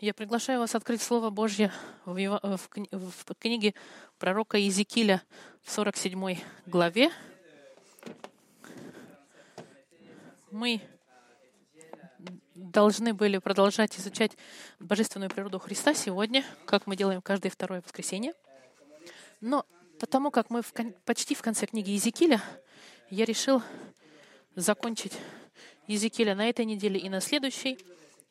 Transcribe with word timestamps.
Я 0.00 0.14
приглашаю 0.14 0.60
вас 0.60 0.74
открыть 0.74 1.02
Слово 1.02 1.28
Божье 1.28 1.70
в, 2.06 2.16
Ева- 2.16 2.40
в 2.56 2.70
кни- 2.70 2.88
в 2.90 3.34
книге 3.34 3.74
пророка 4.18 4.56
Иезекииля 4.56 5.22
в 5.62 5.70
47 5.70 6.38
главе. 6.64 7.10
Мы 10.50 10.80
должны 12.54 13.12
были 13.12 13.36
продолжать 13.36 13.98
изучать 13.98 14.38
божественную 14.78 15.28
природу 15.28 15.58
Христа 15.58 15.92
сегодня, 15.92 16.46
как 16.64 16.86
мы 16.86 16.96
делаем 16.96 17.20
каждое 17.20 17.50
второе 17.50 17.82
воскресенье. 17.82 18.32
Но 19.42 19.66
потому 19.98 20.30
как 20.30 20.48
мы 20.48 20.62
в 20.62 20.72
почти 21.04 21.34
в 21.34 21.42
конце 21.42 21.66
книги 21.66 21.90
Иезекииля, 21.90 22.40
я 23.10 23.26
решил 23.26 23.62
закончить 24.56 25.12
Иезекииля 25.88 26.34
на 26.34 26.48
этой 26.48 26.64
неделе 26.64 26.98
и 26.98 27.10
на 27.10 27.20
следующей. 27.20 27.78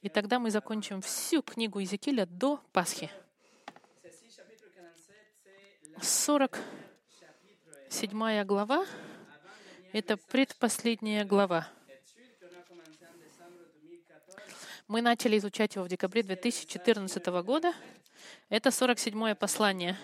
И 0.02 0.08
тогда 0.08 0.40
мы 0.40 0.50
закончим 0.50 1.02
всю 1.02 1.42
книгу 1.42 1.80
Иезекииля 1.80 2.26
до 2.26 2.62
Пасхи. 2.72 3.12
47 6.02 8.46
глава— 8.46 8.86
это 9.92 10.16
предпоследняя 10.16 11.26
глава. 11.26 11.68
Мы 14.88 15.02
начали 15.02 15.38
изучать 15.38 15.76
его 15.76 15.84
в 15.84 15.90
декабре 15.90 16.24
2014 16.24 17.26
года. 17.44 17.74
Это 18.48 18.70
47-е 18.70 19.36
послание. 19.36 19.98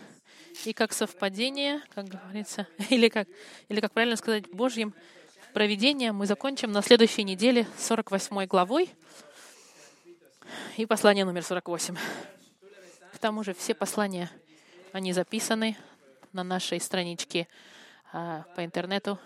И 0.65 0.73
как 0.73 0.91
совпадение, 0.91 1.81
как 1.93 2.09
говорится, 2.09 2.67
или 2.89 3.07
как, 3.07 3.29
или 3.69 3.79
как 3.79 3.93
правильно 3.93 4.17
сказать, 4.17 4.49
Божьим 4.51 4.93
проведением, 5.53 6.15
мы 6.15 6.25
закончим 6.25 6.73
на 6.73 6.81
следующей 6.81 7.23
неделе 7.23 7.65
48 7.77 8.45
главой 8.45 8.93
и 10.77 10.85
послание 10.85 11.25
номер 11.25 11.43
48. 11.43 11.95
К 13.13 13.17
тому 13.19 13.43
же 13.43 13.53
все 13.53 13.73
послания, 13.73 14.29
они 14.91 15.13
записаны 15.13 15.77
на 16.33 16.43
нашей 16.43 16.79
страничке 16.79 17.47
а, 18.11 18.43
по 18.55 18.65
интернету. 18.65 19.19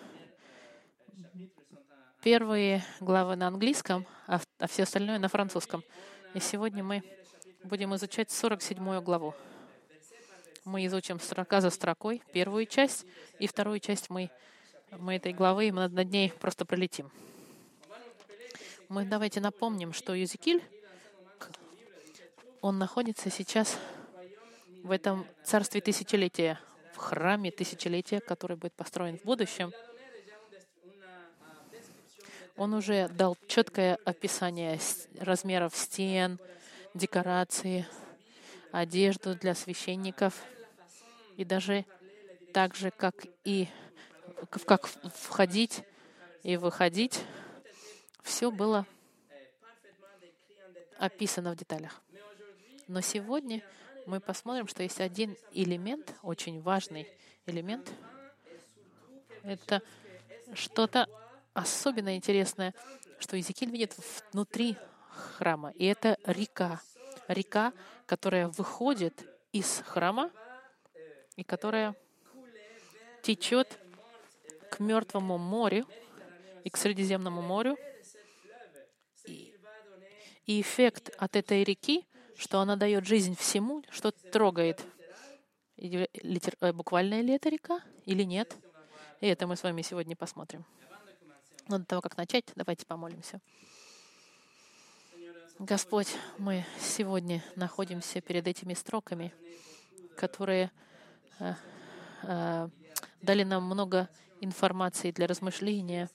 Первые 2.22 2.84
главы 3.00 3.36
на 3.36 3.48
английском, 3.48 4.06
а, 4.28 4.40
а 4.60 4.68
все 4.68 4.84
остальное 4.84 5.20
на 5.20 5.28
французском. 5.28 5.84
И 6.34 6.40
сегодня 6.40 6.84
мы 6.84 7.04
будем 7.64 7.96
изучать 7.96 8.32
47 8.32 9.02
главу. 9.02 9.34
Мы 10.66 10.86
изучим 10.86 11.20
строка 11.20 11.62
за 11.62 11.70
строкой 11.70 12.22
первую 12.32 12.66
часть, 12.66 13.06
и 13.40 13.48
вторую 13.48 13.80
часть 13.80 14.10
мы, 14.10 14.30
мы 14.92 15.16
этой 15.16 15.34
главы, 15.34 15.72
мы 15.72 15.88
над 15.88 16.12
ней 16.12 16.32
просто 16.32 16.66
пролетим. 16.66 17.12
Мы 18.90 19.06
давайте 19.06 19.40
напомним, 19.40 19.94
что 19.94 20.14
Юзикиль, 20.14 20.64
он 22.62 22.78
находится 22.78 23.30
сейчас 23.30 23.78
в 24.84 24.92
этом 24.92 25.26
царстве 25.44 25.82
тысячелетия, 25.82 26.60
в 26.94 26.98
храме 26.98 27.52
тысячелетия, 27.52 28.20
который 28.20 28.58
будет 28.58 28.74
построен 28.74 29.18
в 29.18 29.24
будущем. 29.24 29.72
Он 32.56 32.74
уже 32.74 33.08
дал 33.10 33.38
четкое 33.48 33.98
описание 34.04 34.80
размеров 35.20 35.76
стен, 35.76 36.40
декорации, 36.94 37.88
одежду 38.72 39.36
для 39.36 39.56
священников 39.56 40.44
и 41.38 41.46
даже 41.46 41.86
так 42.54 42.76
же, 42.76 42.92
как 42.92 43.16
и 43.46 43.70
как 44.66 44.88
входить 44.88 45.84
и 46.44 46.58
выходить, 46.58 47.22
все 48.24 48.52
было 48.52 48.86
описано 50.98 51.54
в 51.54 51.56
деталях. 51.56 52.02
Но 52.90 53.02
сегодня 53.02 53.62
мы 54.08 54.20
посмотрим, 54.20 54.68
что 54.68 54.82
есть 54.82 55.00
один 55.00 55.38
элемент, 55.52 56.12
очень 56.24 56.60
важный 56.60 57.08
элемент. 57.46 57.88
Это 59.44 59.84
что-то 60.56 61.08
особенно 61.54 62.16
интересное, 62.16 62.74
что 63.20 63.36
Иезекииль 63.36 63.70
видит 63.70 63.96
внутри 64.32 64.76
храма. 65.12 65.70
И 65.76 65.86
это 65.86 66.18
река. 66.26 66.82
Река, 67.28 67.74
которая 68.08 68.48
выходит 68.48 69.24
из 69.52 69.84
храма 69.86 70.32
и 71.36 71.44
которая 71.44 71.96
течет 73.22 73.78
к 74.72 74.80
Мертвому 74.80 75.38
морю 75.38 75.86
и 76.64 76.72
к 76.72 76.78
Средиземному 76.78 77.44
морю. 77.44 77.78
И, 79.28 79.54
эффект 80.60 81.12
от 81.20 81.36
этой 81.36 81.64
реки, 81.64 82.08
что 82.40 82.62
она 82.62 82.78
дает 82.78 83.06
жизнь 83.06 83.36
всему, 83.36 83.84
что 83.90 84.12
трогает. 84.12 84.82
Литер, 85.76 86.56
буквальная 86.74 87.22
ли 87.22 87.34
это 87.34 87.50
река 87.50 87.82
или 88.06 88.24
нет? 88.24 88.56
И 89.20 89.28
это 89.28 89.46
мы 89.46 89.58
с 89.58 89.64
вами 89.64 89.82
сегодня 89.82 90.16
посмотрим. 90.16 90.66
Но 91.68 91.80
до 91.80 91.86
того, 91.86 92.02
как 92.02 92.16
начать, 92.16 92.46
давайте 92.56 92.86
помолимся. 92.86 93.42
Господь, 95.60 96.08
мы 96.38 96.66
сегодня 96.80 97.44
находимся 97.58 98.22
перед 98.22 98.48
этими 98.48 98.74
строками, 98.74 99.34
которые 100.16 100.72
э, 101.40 101.54
э, 102.24 102.70
дали 103.22 103.44
нам 103.44 103.64
много 103.66 104.08
информации 104.40 105.12
для 105.12 105.28
размышления. 105.28 106.10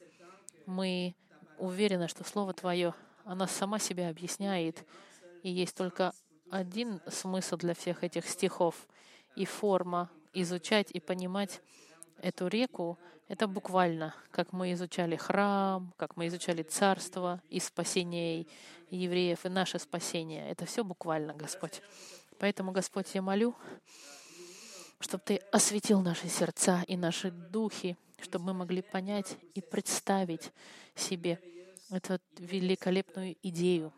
Мы 0.65 1.15
уверены, 1.59 2.09
что 2.09 2.25
Слово 2.25 2.55
Твое, 2.55 2.95
оно 3.27 3.47
сама 3.47 3.79
себя 3.79 4.09
объясняет, 4.09 4.87
и 5.45 5.51
есть 5.51 5.77
только 5.77 6.15
один 6.51 7.01
смысл 7.07 7.57
для 7.57 7.75
всех 7.75 8.03
этих 8.03 8.27
стихов 8.27 8.89
и 9.37 9.45
форма 9.45 10.11
изучать 10.33 10.91
и 10.91 11.01
понимать 11.01 11.61
эту 12.19 12.49
реку, 12.49 12.99
это 13.29 13.47
буквально, 13.47 14.15
как 14.31 14.53
мы 14.55 14.73
изучали 14.73 15.17
храм, 15.17 15.93
как 15.99 16.17
мы 16.17 16.29
изучали 16.29 16.63
царство 16.63 17.43
и 17.51 17.61
спасение 17.61 18.47
евреев, 18.91 19.45
и 19.45 19.49
наше 19.51 19.79
спасение. 19.79 20.49
Это 20.49 20.65
все 20.65 20.83
буквально, 20.83 21.35
Господь. 21.35 21.83
Поэтому, 22.39 22.73
Господь, 22.73 23.15
я 23.15 23.21
молю, 23.21 23.55
чтобы 24.99 25.23
Ты 25.27 25.37
осветил 25.53 26.01
наши 26.01 26.29
сердца 26.29 26.85
и 26.89 26.97
наши 26.97 27.31
духи, 27.31 27.99
чтобы 28.19 28.47
мы 28.47 28.55
могли 28.55 28.81
понять 28.81 29.37
и 29.55 29.61
представить 29.61 30.53
себе 30.95 31.39
эту 31.91 32.19
великолепную 32.39 33.37
идею, 33.43 33.93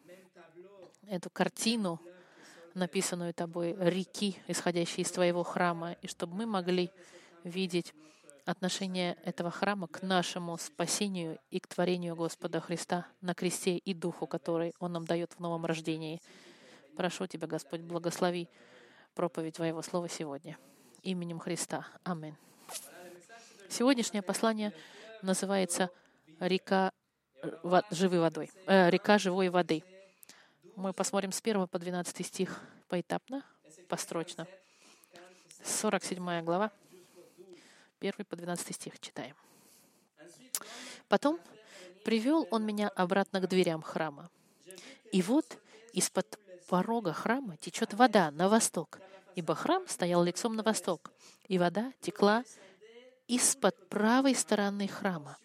эту 1.08 1.30
картину, 1.30 2.00
написанную 2.74 3.32
Тобой, 3.34 3.76
реки, 3.78 4.36
исходящие 4.46 5.04
из 5.04 5.10
Твоего 5.10 5.42
храма, 5.42 5.92
и 6.02 6.06
чтобы 6.06 6.36
мы 6.36 6.46
могли 6.46 6.90
видеть 7.44 7.94
отношение 8.44 9.16
этого 9.24 9.50
храма 9.50 9.88
к 9.88 10.02
нашему 10.02 10.56
спасению 10.56 11.38
и 11.50 11.58
к 11.58 11.66
творению 11.66 12.14
Господа 12.14 12.60
Христа 12.60 13.06
на 13.20 13.34
кресте 13.34 13.76
и 13.76 13.92
Духу, 13.92 14.26
который 14.26 14.72
Он 14.78 14.92
нам 14.92 15.04
дает 15.04 15.32
в 15.32 15.40
новом 15.40 15.66
рождении. 15.66 16.20
Прошу 16.96 17.26
Тебя, 17.26 17.46
Господь, 17.46 17.80
благослови 17.80 18.48
проповедь 19.14 19.56
Твоего 19.56 19.82
Слова 19.82 20.08
сегодня. 20.08 20.56
Именем 21.02 21.38
Христа. 21.38 21.86
Аминь. 22.04 22.36
Сегодняшнее 23.68 24.22
послание 24.22 24.72
называется 25.22 25.90
«Река 26.38 26.92
живой 27.90 28.20
водой», 28.20 28.50
э, 28.66 28.90
«Река 28.90 29.18
живой 29.18 29.48
воды». 29.48 29.82
Мы 30.76 30.92
посмотрим 30.92 31.32
с 31.32 31.40
1 31.40 31.68
по 31.68 31.78
12 31.78 32.26
стих 32.26 32.60
поэтапно, 32.88 33.42
построчно. 33.88 34.46
47 35.64 36.44
глава, 36.44 36.70
1 38.00 38.12
по 38.26 38.36
12 38.36 38.74
стих 38.74 39.00
читаем. 39.00 39.34
Потом 41.08 41.40
привел 42.04 42.46
он 42.50 42.66
меня 42.66 42.88
обратно 42.88 43.40
к 43.40 43.48
дверям 43.48 43.80
храма. 43.80 44.28
И 45.12 45.22
вот 45.22 45.58
из-под 45.94 46.38
порога 46.68 47.14
храма 47.14 47.56
течет 47.56 47.94
вода 47.94 48.30
на 48.30 48.50
восток, 48.50 49.00
ибо 49.34 49.54
храм 49.54 49.88
стоял 49.88 50.22
лицом 50.22 50.56
на 50.56 50.62
восток, 50.62 51.10
и 51.48 51.58
вода 51.58 51.90
текла 52.02 52.44
из-под 53.28 53.88
правой 53.88 54.34
стороны 54.34 54.88
храма 54.88 55.38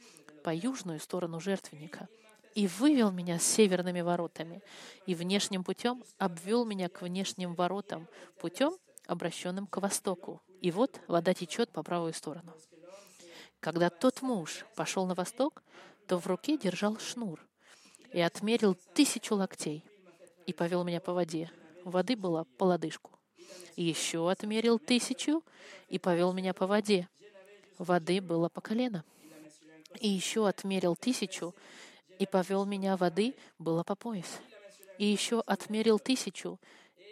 по 0.44 0.54
южную 0.54 1.00
сторону 1.00 1.39
жертвенника 1.39 2.10
и 2.56 2.68
вывел 2.68 3.12
меня 3.12 3.39
с 3.39 3.44
северными 3.44 4.01
воротами, 4.01 4.62
и 5.06 5.15
внешним 5.15 5.63
путем 5.63 6.03
обвел 6.18 6.65
меня 6.65 6.89
к 6.89 7.01
внешним 7.01 7.53
воротам, 7.53 8.07
путем, 8.39 8.77
обращенным 9.07 9.68
к 9.68 9.77
востоку. 9.77 10.42
И 10.62 10.71
вот 10.71 11.00
вода 11.07 11.33
течет 11.33 11.69
по 11.71 11.83
правую 11.83 12.13
сторону. 12.13 12.53
Когда 13.59 13.89
тот 13.89 14.21
муж 14.21 14.65
пошел 14.75 15.06
на 15.06 15.15
восток, 15.15 15.63
то 16.07 16.18
в 16.18 16.27
руке 16.27 16.57
держал 16.57 16.98
шнур 17.00 17.39
и 18.12 18.19
отмерил 18.19 18.75
тысячу 18.94 19.36
локтей 19.36 19.86
и 20.45 20.53
повел 20.53 20.83
меня 20.83 21.00
по 21.00 21.13
воде. 21.13 21.51
Воды 21.86 22.15
было 22.15 22.45
по 22.57 22.65
лодыжку. 22.65 23.12
И 23.75 23.83
еще 23.83 24.30
отмерил 24.30 24.80
тысячу 24.80 25.44
и 25.88 26.00
повел 26.00 26.33
меня 26.33 26.53
по 26.53 26.68
воде. 26.68 27.07
Воды 27.77 28.21
было 28.21 28.50
по 28.50 28.62
колено. 28.62 29.03
И 30.00 30.07
еще 30.07 30.48
отмерил 30.48 30.95
тысячу 30.95 31.53
и 32.21 32.27
повел 32.27 32.65
меня 32.65 32.97
воды 32.97 33.33
было 33.57 33.83
по 33.83 33.95
пояс. 33.95 34.39
и 35.00 35.06
еще 35.06 35.41
отмерил 35.47 35.97
тысячу. 35.97 36.59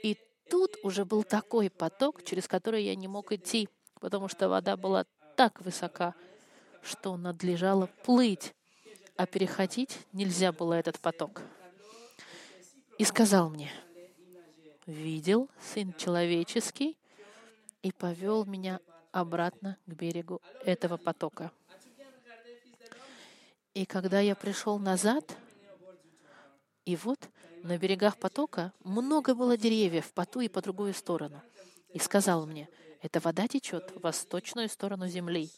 И 0.03 0.15
тут 0.51 0.77
уже 0.83 1.03
был 1.03 1.23
такой 1.23 1.71
поток, 1.71 2.23
через 2.23 2.47
который 2.47 2.83
я 2.83 2.93
не 2.93 3.07
мог 3.07 3.31
идти, 3.31 3.67
потому 3.99 4.27
что 4.27 4.47
вода 4.47 4.77
была 4.77 5.07
так 5.35 5.61
высока, 5.61 6.13
что 6.83 7.17
надлежало 7.17 7.87
плыть, 8.05 8.53
а 9.15 9.25
переходить 9.25 9.97
нельзя 10.13 10.51
было 10.51 10.75
этот 10.75 10.99
поток. 10.99 11.41
И 12.99 13.03
сказал 13.03 13.49
мне, 13.49 13.71
видел 14.85 15.49
Сын 15.59 15.91
Человеческий 15.97 16.99
и 17.81 17.91
повел 17.91 18.45
меня 18.45 18.79
обратно 19.11 19.79
к 19.87 19.93
берегу 19.93 20.39
этого 20.63 20.97
потока. 20.97 21.51
И 23.79 23.85
когда 23.85 24.19
я 24.19 24.35
пришел 24.35 24.77
назад, 24.77 25.37
и 26.83 26.97
вот 26.97 27.17
на 27.63 27.77
берегах 27.77 28.17
потока 28.17 28.73
много 28.83 29.33
было 29.33 29.55
деревьев 29.55 30.11
по 30.11 30.25
ту 30.25 30.41
и 30.41 30.49
по 30.49 30.61
другую 30.61 30.93
сторону. 30.93 31.41
И 31.93 31.99
сказал 31.99 32.45
мне, 32.45 32.67
эта 33.01 33.21
вода 33.21 33.47
течет 33.47 33.89
в 33.95 34.01
восточную 34.01 34.67
сторону 34.67 35.07
земли, 35.07 35.49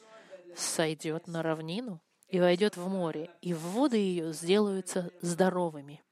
сойдет 0.56 1.26
на 1.26 1.42
равнину 1.42 2.00
и 2.30 2.40
войдет 2.40 2.78
в 2.78 2.88
море, 2.88 3.32
и 3.42 3.56
воды 3.56 3.98
ее 3.98 4.34
сделаются 4.34 5.10
здоровыми. 5.22 6.04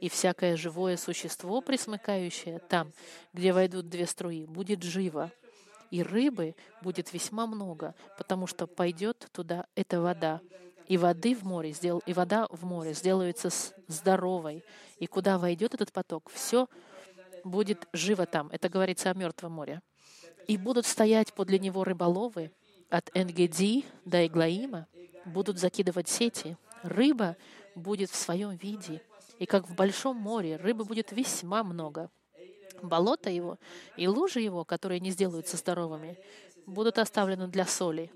И 0.00 0.08
всякое 0.08 0.56
живое 0.56 0.96
существо, 0.96 1.60
присмыкающее 1.60 2.58
там, 2.58 2.90
где 3.34 3.52
войдут 3.52 3.90
две 3.90 4.06
струи, 4.06 4.46
будет 4.46 4.82
живо. 4.82 5.30
И 5.90 6.02
рыбы 6.02 6.56
будет 6.80 7.12
весьма 7.12 7.46
много, 7.46 7.94
потому 8.16 8.46
что 8.46 8.66
пойдет 8.66 9.28
туда 9.30 9.66
эта 9.74 10.00
вода, 10.00 10.40
и 10.88 10.96
воды 10.96 11.34
в 11.34 11.44
море 11.44 11.72
сдел... 11.72 12.02
и 12.06 12.12
вода 12.12 12.48
в 12.50 12.64
море 12.64 12.94
сделается 12.94 13.50
здоровой. 13.86 14.64
И 14.98 15.06
куда 15.06 15.38
войдет 15.38 15.74
этот 15.74 15.92
поток, 15.92 16.30
все 16.32 16.68
будет 17.44 17.86
живо 17.92 18.26
там. 18.26 18.48
Это 18.50 18.68
говорится 18.68 19.10
о 19.10 19.14
Мертвом 19.14 19.52
море. 19.52 19.82
И 20.46 20.56
будут 20.56 20.86
стоять 20.86 21.32
подле 21.34 21.58
него 21.58 21.84
рыболовы 21.84 22.50
от 22.88 23.10
Энгеди 23.12 23.84
до 24.06 24.26
Иглаима, 24.26 24.86
будут 25.26 25.58
закидывать 25.58 26.08
сети. 26.08 26.56
Рыба 26.82 27.36
будет 27.74 28.10
в 28.10 28.16
своем 28.16 28.56
виде, 28.56 29.02
и 29.38 29.44
как 29.44 29.68
в 29.68 29.74
большом 29.74 30.16
море 30.16 30.56
рыбы 30.56 30.84
будет 30.84 31.12
весьма 31.12 31.62
много. 31.62 32.10
Болото 32.82 33.28
его 33.28 33.58
и 33.96 34.08
лужи 34.08 34.40
его, 34.40 34.64
которые 34.64 35.00
не 35.00 35.10
сделаются 35.10 35.56
здоровыми, 35.56 36.16
будут 36.66 36.98
оставлены 36.98 37.48
для 37.48 37.66
соли, 37.66 38.10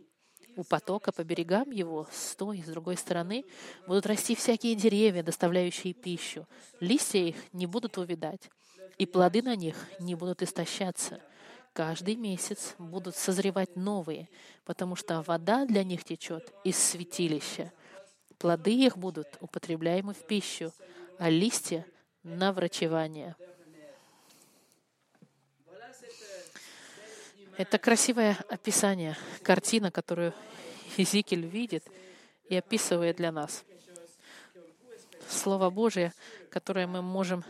у 0.57 0.65
потока 0.65 1.13
по 1.13 1.25
берегам 1.25 1.71
его, 1.71 2.07
с 2.13 2.35
той 2.37 2.59
и 2.59 2.63
с 2.63 2.67
другой 2.67 2.97
стороны, 2.97 3.45
будут 3.87 4.07
расти 4.07 4.35
всякие 4.35 4.75
деревья, 4.75 5.23
доставляющие 5.23 5.93
пищу. 5.93 6.47
Листья 6.81 7.19
их 7.19 7.37
не 7.53 7.67
будут 7.67 7.99
увидать, 7.99 8.51
и 8.99 9.07
плоды 9.07 9.43
на 9.43 9.57
них 9.57 9.77
не 9.99 10.15
будут 10.15 10.43
истощаться. 10.43 11.21
Каждый 11.73 12.17
месяц 12.17 12.75
будут 12.79 13.17
созревать 13.17 13.77
новые, 13.77 14.29
потому 14.65 14.95
что 14.95 15.23
вода 15.23 15.65
для 15.65 15.85
них 15.85 16.05
течет 16.05 16.53
из 16.65 16.77
святилища. 16.77 17.73
Плоды 18.39 18.75
их 18.75 18.99
будут 18.99 19.29
употребляемы 19.41 20.13
в 20.13 20.27
пищу, 20.27 20.73
а 21.19 21.31
листья— 21.31 21.87
на 22.23 22.53
врачевание. 22.53 23.37
Это 27.59 27.79
красивое 27.79 28.39
описание, 28.49 29.15
картина, 29.43 29.91
которую 29.91 30.33
Езекиль 30.97 31.45
видит 31.45 31.87
и 32.49 32.57
описывает 32.57 33.17
для 33.17 33.31
нас. 33.31 33.65
Слово 35.29 35.69
Божие, 35.69 36.15
которое 36.51 36.87
мы 36.87 37.03
можем 37.03 37.45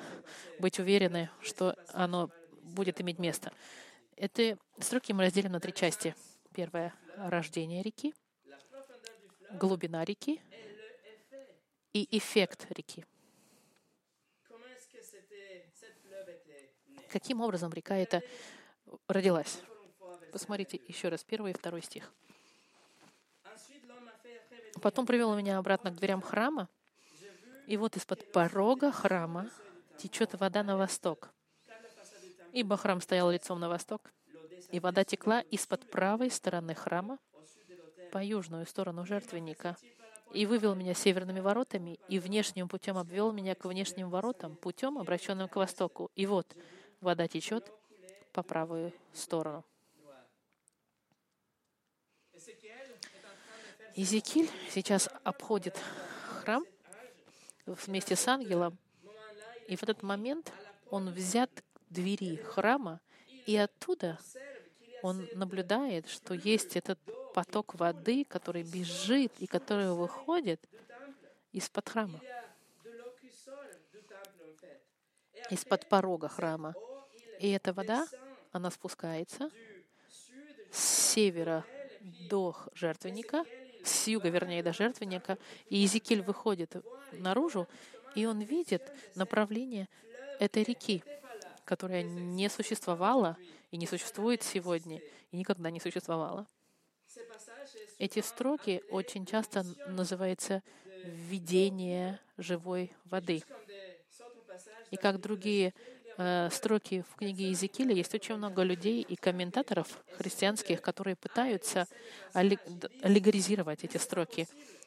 быть 0.59 0.81
уверены, 0.81 1.31
что 1.41 1.77
оно 1.93 2.31
будет 2.63 3.01
иметь 3.01 3.21
место. 3.21 3.53
Эти 4.17 4.59
строки 4.81 5.13
мы 5.13 5.25
разделим 5.25 5.53
на 5.53 5.61
три 5.61 5.73
части. 5.73 6.17
Первое— 6.53 6.93
рождение 7.17 7.83
реки, 7.83 8.13
глубина 9.53 10.05
реки 10.05 10.41
и 11.93 12.19
эффект 12.19 12.67
реки. 12.71 13.05
Каким 17.09 17.41
образом 17.41 17.73
река 17.73 17.97
эта 17.97 18.23
родилась? 19.07 19.61
Посмотрите 20.33 20.81
еще 20.89 21.09
раз 21.09 21.23
первый 21.23 21.53
и 21.53 21.55
второй 21.55 21.83
стих. 21.83 22.11
Потом 24.81 25.05
привел 25.05 25.37
меня 25.37 25.59
обратно 25.59 25.91
к 25.91 25.97
дверям 25.97 26.23
храма, 26.23 26.69
и 27.67 27.77
вот 27.77 27.97
из-под 27.97 28.33
порога 28.33 28.91
храма 28.91 29.51
течет 29.99 30.33
вода 30.41 30.63
на 30.63 30.79
восток. 30.79 31.31
Ибо 32.53 32.79
храм 32.79 33.01
стоял 33.03 33.31
лицом 33.31 33.61
на 33.61 33.69
восток, 33.69 34.11
и 34.71 34.81
вода 34.81 35.05
текла 35.05 35.43
из-под 35.43 35.91
правой 35.91 36.31
стороны 36.31 36.75
храма 36.75 37.19
по 38.11 38.23
южную 38.25 38.67
сторону 38.67 39.05
жертвенника, 39.05 39.77
и 40.33 40.47
вывел 40.47 40.75
меня 40.75 40.95
северными 40.95 41.41
воротами, 41.41 42.01
и 42.09 42.19
внешним 42.19 42.69
путем 42.69 42.97
обвел 42.97 43.33
меня 43.33 43.55
к 43.55 43.67
внешним 43.67 44.09
воротам, 44.09 44.57
путем, 44.57 44.99
обращенным 44.99 45.49
к 45.49 45.57
востоку. 45.57 46.11
И 46.17 46.25
вот 46.25 46.57
вода 47.03 47.29
течет 47.29 47.71
по 48.33 48.43
правую 48.43 48.95
сторону. 49.13 49.63
Иезекииль 53.95 54.51
сейчас 54.71 55.09
обходит 55.23 55.79
храм 56.41 56.65
вместе 57.67 58.17
с 58.17 58.27
ангелом, 58.27 58.79
и 59.69 59.77
в 59.77 59.83
этот 59.83 60.03
момент 60.03 60.51
он 60.91 61.11
взят 61.11 61.51
к 61.51 61.93
двери 61.93 62.37
храма, 62.37 63.01
и 63.47 63.57
оттуда 63.57 64.19
он 65.03 65.29
наблюдает, 65.35 66.09
что 66.09 66.33
есть 66.33 66.77
этот 66.77 66.99
поток 67.35 67.75
воды, 67.75 68.25
который 68.25 68.63
бежит 68.63 69.33
и 69.39 69.47
который 69.47 69.93
выходит 69.93 70.67
из-под 71.53 71.89
храма, 71.89 72.21
из-под 75.51 75.89
порога 75.89 76.29
храма. 76.29 76.75
И 77.41 77.51
эта 77.51 77.73
вода, 77.73 78.07
она 78.53 78.71
спускается 78.71 79.51
с 80.71 81.13
севера 81.13 81.65
до 82.31 82.57
жертвенника, 82.75 83.45
с 83.85 84.07
юга, 84.07 84.29
вернее, 84.29 84.63
до 84.63 84.73
жертвенника, 84.73 85.39
и 85.67 85.77
Иезекииль 85.77 86.23
выходит 86.23 86.75
наружу, 87.13 87.69
и 88.15 88.27
он 88.27 88.41
видит 88.41 88.93
направление 89.15 89.89
этой 90.39 90.63
реки, 90.65 91.03
которая 91.65 92.03
не 92.03 92.49
существовала 92.49 93.37
и 93.71 93.77
не 93.77 93.87
существует 93.87 94.43
сегодня, 94.43 95.01
и 95.31 95.37
никогда 95.37 95.71
не 95.71 95.81
существовала. 95.81 96.47
Эти 97.99 98.21
строки 98.21 98.83
очень 98.91 99.27
часто 99.27 99.65
называются 99.87 100.63
«видение 101.05 102.21
живой 102.37 102.93
воды». 103.05 103.43
И 104.91 104.97
как 104.97 105.21
другие 105.21 105.73
Э, 106.19 106.51
строки 106.51 107.05
в 107.11 107.17
книге 107.17 107.47
Иезекииля 107.47 107.95
есть 107.95 108.15
очень 108.15 108.37
много 108.37 108.63
людей 108.63 109.03
и 109.03 109.17
комментаторов 109.17 109.89
христианских, 110.19 110.83
которые 110.83 111.17
пытаются 111.17 111.87
аллегоризировать 112.33 113.85
эти 113.85 113.97
строки. 113.97 114.47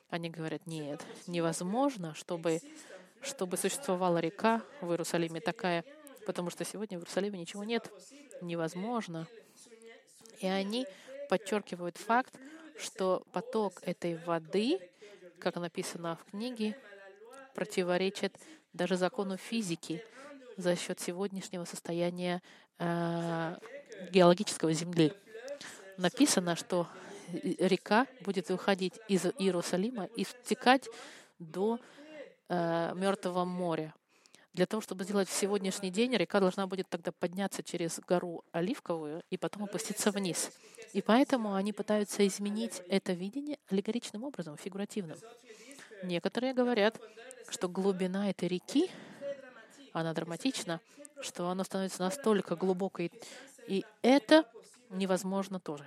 Они 0.10 0.30
говорят, 0.30 0.68
нет, 0.68 1.02
невозможно, 1.26 2.14
чтобы, 2.14 2.62
чтобы 3.22 3.58
существовала 3.58 4.20
река 4.20 4.62
в 4.82 4.92
Иерусалиме 4.92 5.42
такая, 5.42 5.84
потому 6.26 6.52
что 6.52 6.64
сегодня 6.64 7.00
в 7.00 7.02
Иерусалиме 7.02 7.40
ничего 7.40 7.64
нет. 7.64 7.92
Невозможно. 8.42 9.28
И 10.42 10.48
они 10.48 10.86
подчеркивают 11.30 11.98
факт, 11.98 12.36
что 12.78 13.26
поток 13.32 13.82
этой 13.84 14.16
воды, 14.16 14.80
как 15.40 15.56
написано 15.56 16.18
в 16.18 16.32
книге, 16.32 16.78
противоречит 17.56 18.38
даже 18.74 18.98
закону 18.98 19.38
физики, 19.38 20.04
за 20.58 20.76
счет 20.76 21.00
сегодняшнего 21.00 21.66
состояния 21.66 22.42
э, 22.80 23.58
геологического 24.12 24.74
Земли. 24.74 25.14
Написано, 25.98 26.56
что 26.56 26.88
река 27.32 28.08
будет 28.22 28.50
выходить 28.50 28.94
из 29.08 29.26
Иерусалима 29.26 30.06
и 30.16 30.24
стекать 30.24 30.88
до 31.40 31.80
э, 32.50 32.94
Мертвого 32.96 33.46
моря. 33.46 33.94
Для 34.54 34.66
того, 34.66 34.82
чтобы 34.82 35.04
сделать 35.04 35.28
в 35.28 35.34
сегодняшний 35.34 35.92
день, 35.92 36.16
река 36.16 36.40
должна 36.40 36.66
будет 36.66 36.88
тогда 36.88 37.12
подняться 37.12 37.62
через 37.62 38.00
гору 38.00 38.46
Оливковую 38.54 39.22
и 39.30 39.38
потом 39.38 39.66
опуститься 39.66 40.12
вниз. 40.12 40.50
И 40.94 41.02
поэтому 41.02 41.56
они 41.56 41.74
пытаются 41.74 42.26
изменить 42.26 42.82
это 42.88 43.12
видение 43.12 43.58
аллегоричным 43.70 44.24
образом, 44.24 44.56
фигуративным. 44.56 45.18
Некоторые 46.04 46.54
говорят, 46.54 47.02
что 47.50 47.68
глубина 47.68 48.30
этой 48.30 48.48
реки 48.48 48.90
она 50.00 50.14
драматична, 50.14 50.82
что 51.22 51.50
она 51.50 51.64
становится 51.64 52.02
настолько 52.02 52.56
глубокой. 52.56 53.12
И 53.68 53.86
это 54.02 54.46
невозможно 54.90 55.60
тоже. 55.60 55.86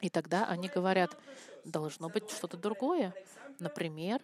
И 0.00 0.08
тогда 0.08 0.46
они 0.46 0.68
говорят, 0.68 1.16
должно 1.64 2.08
быть 2.08 2.30
что-то 2.30 2.56
другое. 2.56 3.14
Например, 3.58 4.20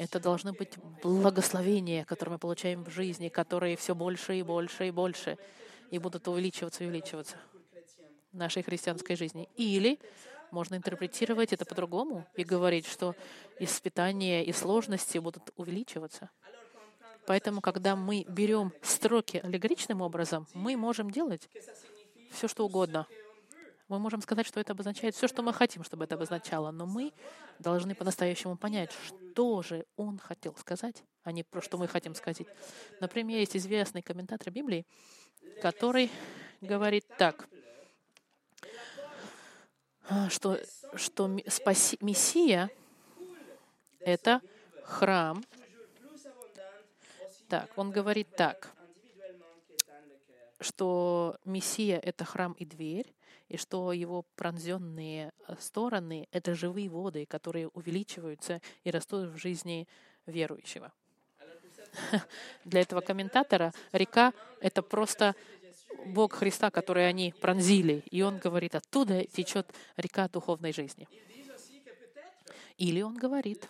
Это 0.00 0.18
должны 0.18 0.54
быть 0.54 0.78
благословения, 1.02 2.06
которые 2.06 2.32
мы 2.32 2.38
получаем 2.38 2.84
в 2.84 2.90
жизни, 2.90 3.28
которые 3.28 3.76
все 3.76 3.94
больше 3.94 4.38
и 4.38 4.42
больше 4.42 4.88
и 4.88 4.90
больше, 4.90 5.36
и 5.90 5.98
будут 5.98 6.26
увеличиваться 6.26 6.82
и 6.82 6.86
увеличиваться 6.86 7.36
в 8.32 8.36
нашей 8.38 8.62
христианской 8.62 9.14
жизни. 9.14 9.50
Или 9.56 10.00
можно 10.52 10.76
интерпретировать 10.76 11.52
это 11.52 11.66
по-другому 11.66 12.26
и 12.34 12.44
говорить, 12.44 12.86
что 12.86 13.14
испытания 13.58 14.42
и 14.42 14.52
сложности 14.52 15.18
будут 15.18 15.52
увеличиваться. 15.56 16.30
Поэтому, 17.30 17.60
когда 17.60 17.94
мы 17.94 18.24
берем 18.28 18.72
строки 18.82 19.36
аллегоричным 19.36 20.02
образом, 20.02 20.48
мы 20.52 20.76
можем 20.76 21.12
делать 21.12 21.48
все, 22.32 22.48
что 22.48 22.66
угодно. 22.66 23.06
Мы 23.86 24.00
можем 24.00 24.20
сказать, 24.20 24.48
что 24.48 24.58
это 24.58 24.72
обозначает 24.72 25.14
все, 25.14 25.28
что 25.28 25.40
мы 25.40 25.52
хотим, 25.52 25.84
чтобы 25.84 26.02
это 26.02 26.16
обозначало, 26.16 26.72
но 26.72 26.86
мы 26.86 27.12
должны 27.60 27.94
по-настоящему 27.94 28.56
понять, 28.56 28.90
что 29.06 29.62
же 29.62 29.86
он 29.94 30.18
хотел 30.18 30.56
сказать, 30.56 31.04
а 31.22 31.30
не 31.30 31.44
про 31.44 31.62
что 31.62 31.78
мы 31.78 31.86
хотим 31.86 32.16
сказать. 32.16 32.48
Например, 32.98 33.38
есть 33.38 33.56
известный 33.56 34.02
комментатор 34.02 34.52
Библии, 34.52 34.84
который 35.62 36.10
говорит 36.60 37.06
так, 37.16 37.48
что, 40.30 40.58
что 40.96 41.30
спаси, 41.46 41.96
Мессия— 42.00 42.70
это 44.00 44.40
храм. 44.82 45.44
Так, 47.50 47.76
он 47.76 47.90
говорит 47.90 48.28
так, 48.36 48.70
что 50.60 51.36
Мессия— 51.44 51.98
это 52.02 52.24
храм 52.24 52.52
и 52.52 52.64
дверь, 52.64 53.12
и 53.48 53.56
что 53.56 53.92
его 53.92 54.24
пронзенные 54.36 55.32
э, 55.48 55.56
стороны— 55.58 56.28
это 56.30 56.54
живые 56.54 56.88
воды, 56.88 57.26
которые 57.26 57.66
увеличиваются 57.68 58.60
и 58.84 58.92
растут 58.92 59.30
в 59.30 59.36
жизни 59.36 59.88
верующего. 60.26 60.92
Для 62.64 62.82
этого 62.82 63.00
комментатора 63.00 63.72
река— 63.90 64.32
это 64.60 64.80
просто 64.80 65.34
Бог 66.06 66.34
Христа, 66.34 66.70
который 66.70 67.08
они 67.08 67.34
пронзили. 67.40 68.04
И 68.12 68.22
он 68.22 68.38
говорит, 68.38 68.76
оттуда 68.76 69.24
течет 69.24 69.66
река 69.96 70.28
духовной 70.28 70.72
жизни. 70.72 71.08
Или 72.76 73.02
он 73.02 73.16
говорит, 73.16 73.68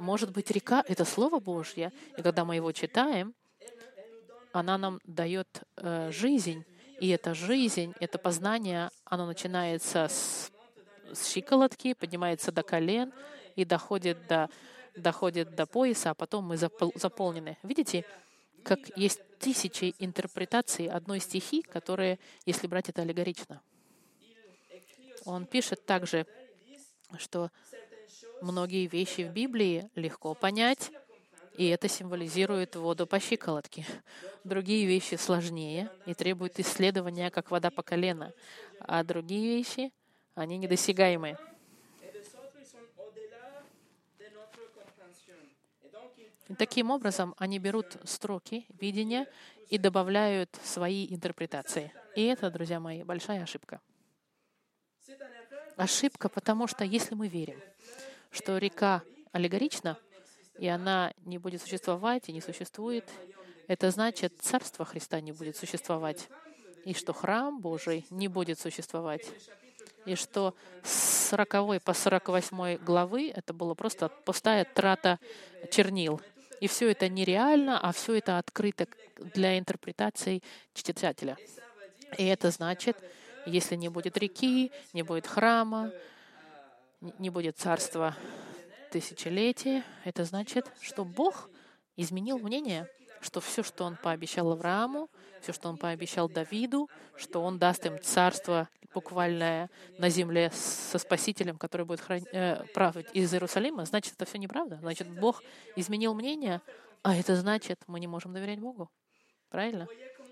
может 0.00 0.32
быть, 0.32 0.50
река— 0.50 0.82
это 0.88 1.04
Слово 1.04 1.40
Божье, 1.40 1.92
и 2.16 2.22
когда 2.22 2.44
мы 2.44 2.56
его 2.56 2.72
читаем, 2.72 3.34
она 4.52 4.78
нам 4.78 4.98
дает 5.04 5.62
э, 5.76 6.10
жизнь, 6.10 6.64
и 7.00 7.08
эта 7.08 7.34
жизнь, 7.34 7.92
это 8.00 8.18
познание, 8.18 8.90
оно 9.04 9.26
начинается 9.26 10.08
с, 10.08 10.50
с 11.12 11.28
щиколотки, 11.28 11.92
поднимается 11.92 12.50
до 12.50 12.62
колен 12.62 13.12
и 13.56 13.64
доходит 13.66 14.26
до, 14.26 14.48
доходит 14.96 15.54
до 15.54 15.66
пояса, 15.66 16.10
а 16.10 16.14
потом 16.14 16.46
мы 16.46 16.56
запол, 16.56 16.92
заполнены. 16.94 17.58
Видите, 17.62 18.06
как 18.64 18.78
есть 18.96 19.20
тысячи 19.38 19.94
интерпретаций 19.98 20.88
одной 20.88 21.20
стихи, 21.20 21.62
которые, 21.62 22.18
если 22.46 22.66
брать 22.66 22.88
это 22.88 23.02
аллегорично. 23.02 23.60
Он 25.26 25.44
пишет 25.44 25.84
также, 25.84 26.26
что 27.18 27.50
многие 28.40 28.86
вещи 28.86 29.22
в 29.22 29.32
Библии 29.32 29.90
легко 29.94 30.34
понять, 30.34 30.90
и 31.56 31.66
это 31.68 31.88
символизирует 31.88 32.76
воду 32.76 33.06
по 33.06 33.20
щиколотке. 33.20 33.84
Другие 34.44 34.86
вещи 34.86 35.16
сложнее 35.16 35.90
и 36.06 36.14
требуют 36.14 36.58
исследования, 36.58 37.30
как 37.30 37.50
вода 37.50 37.70
по 37.70 37.82
колено, 37.82 38.32
а 38.78 39.04
другие 39.04 39.56
вещи, 39.56 39.92
они 40.34 40.56
недосягаемые. 40.58 41.36
И 46.48 46.54
таким 46.54 46.90
образом 46.90 47.34
они 47.38 47.60
берут 47.60 47.96
строки, 48.04 48.66
видения 48.80 49.28
и 49.68 49.78
добавляют 49.78 50.58
свои 50.64 51.06
интерпретации. 51.14 51.92
И 52.16 52.24
это, 52.24 52.50
друзья 52.50 52.80
мои, 52.80 53.04
большая 53.04 53.44
ошибка. 53.44 53.80
Ошибка, 55.80 56.28
потому 56.28 56.66
что 56.66 56.84
если 56.84 57.14
мы 57.14 57.28
верим, 57.28 57.58
что 58.30 58.58
река 58.58 59.02
аллегорична, 59.32 59.96
и 60.58 60.68
она 60.68 61.14
не 61.24 61.38
будет 61.38 61.62
существовать 61.62 62.28
и 62.28 62.32
не 62.32 62.42
существует, 62.42 63.08
это 63.66 63.90
значит, 63.90 64.34
Царство 64.42 64.84
Христа 64.84 65.22
не 65.22 65.32
будет 65.32 65.56
существовать, 65.56 66.28
и 66.84 66.92
что 66.92 67.14
храм 67.14 67.62
Божий 67.62 68.04
не 68.10 68.28
будет 68.28 68.60
существовать, 68.60 69.26
и 70.04 70.16
что 70.16 70.54
с 70.82 71.28
40 71.30 71.82
по 71.82 71.94
48 71.94 72.76
главы 72.84 73.32
это 73.34 73.54
было 73.54 73.72
просто 73.72 74.10
пустая 74.26 74.66
трата 74.66 75.18
чернил. 75.70 76.20
И 76.60 76.68
все 76.68 76.90
это 76.90 77.08
нереально, 77.08 77.80
а 77.80 77.92
все 77.92 78.16
это 78.16 78.36
открыто 78.36 78.86
для 79.16 79.58
интерпретации 79.58 80.42
читателя. 80.74 81.38
И 82.18 82.26
это 82.26 82.50
значит, 82.50 82.98
если 83.46 83.76
не 83.76 83.88
будет 83.88 84.16
реки, 84.16 84.72
не 84.92 85.02
будет 85.02 85.26
храма, 85.26 85.92
не 87.00 87.30
будет 87.30 87.58
царства 87.58 88.16
тысячелетия, 88.90 89.84
это 90.04 90.24
значит, 90.24 90.70
что 90.80 91.04
Бог 91.04 91.48
изменил 91.96 92.38
мнение, 92.38 92.88
что 93.20 93.40
все, 93.40 93.62
что 93.62 93.84
Он 93.84 93.96
пообещал 93.96 94.50
Аврааму, 94.52 95.08
все, 95.40 95.52
что 95.52 95.68
Он 95.68 95.76
пообещал 95.76 96.28
Давиду, 96.28 96.88
что 97.16 97.42
Он 97.42 97.58
даст 97.58 97.84
им 97.86 98.00
царство 98.00 98.68
буквальное 98.92 99.70
на 99.98 100.08
земле 100.08 100.50
со 100.52 100.98
Спасителем, 100.98 101.56
который 101.56 101.86
будет 101.86 102.00
храни, 102.00 102.26
э, 102.32 102.64
править 102.74 103.06
из 103.12 103.32
Иерусалима, 103.32 103.84
значит, 103.84 104.14
это 104.14 104.24
все 104.24 104.38
неправда. 104.38 104.78
Значит, 104.80 105.08
Бог 105.08 105.42
изменил 105.76 106.14
мнение, 106.14 106.60
а 107.02 107.14
это 107.14 107.36
значит, 107.36 107.80
мы 107.86 108.00
не 108.00 108.06
можем 108.06 108.32
доверять 108.32 108.58
Богу. 108.58 108.90
Правильно? 109.48 109.86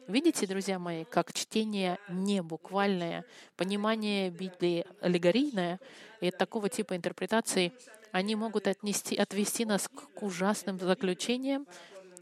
Видите, 0.09 0.47
друзья 0.47 0.79
мои, 0.79 1.05
как 1.05 1.35
чтение 1.35 1.99
не 2.09 2.41
буквальное, 2.41 3.27
понимание 3.59 4.31
Библии 4.31 4.87
аллегорийное 5.03 5.79
и 6.23 6.31
такого 6.31 6.71
типа 6.71 6.97
интерпретации, 6.97 7.75
они 8.11 8.35
могут 8.35 8.69
отнести, 8.69 9.17
отвести 9.17 9.67
нас 9.67 9.87
к 9.87 10.23
ужасным 10.23 10.79
заключениям 10.79 11.67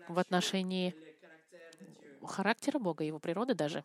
в 0.08 0.18
отношении 0.18 0.96
характера 2.24 2.80
Бога, 2.80 3.04
его 3.04 3.20
природы 3.20 3.54
даже. 3.54 3.84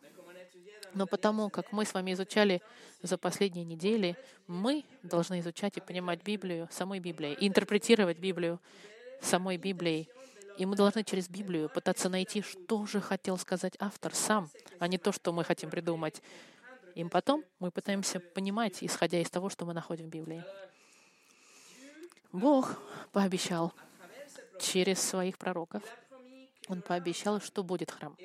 Но 0.94 1.06
потому, 1.06 1.48
как 1.48 1.70
мы 1.70 1.84
с 1.84 1.94
вами 1.94 2.12
изучали 2.12 2.60
за 3.02 3.16
последние 3.18 3.64
недели, 3.64 4.16
мы 4.48 4.84
должны 5.04 5.38
изучать 5.38 5.76
и 5.76 5.80
понимать 5.80 6.24
Библию, 6.24 6.68
самой 6.72 6.98
Библией, 6.98 7.36
интерпретировать 7.38 8.18
Библию 8.18 8.58
самой 9.20 9.56
Библией, 9.56 10.08
и 10.58 10.66
мы 10.66 10.76
должны 10.76 11.04
через 11.04 11.28
Библию 11.28 11.68
пытаться 11.68 12.08
найти, 12.08 12.42
что 12.42 12.86
же 12.86 13.00
хотел 13.00 13.38
сказать 13.38 13.74
автор 13.78 14.14
сам, 14.14 14.50
а 14.78 14.88
не 14.88 14.98
то, 14.98 15.12
что 15.12 15.32
мы 15.32 15.44
хотим 15.44 15.70
придумать. 15.70 16.22
И 16.94 17.04
потом 17.04 17.44
мы 17.58 17.70
пытаемся 17.70 18.20
понимать, 18.20 18.78
исходя 18.82 19.18
из 19.20 19.30
того, 19.30 19.48
что 19.48 19.64
мы 19.64 19.72
находим 19.72 20.06
в 20.06 20.10
Библии. 20.10 20.44
Бог 22.32 22.78
пообещал 23.12 23.72
через 24.60 25.00
своих 25.00 25.38
пророков, 25.38 25.82
Он 26.68 26.82
пообещал, 26.82 27.40
что 27.40 27.62
будет 27.62 27.90
храм. 27.90 28.16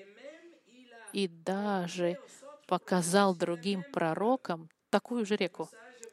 И 1.14 1.28
даже 1.28 2.20
показал 2.68 3.36
другим 3.36 3.84
пророкам 3.92 4.70
такую 4.90 5.26
же 5.26 5.36
реку. 5.36 5.70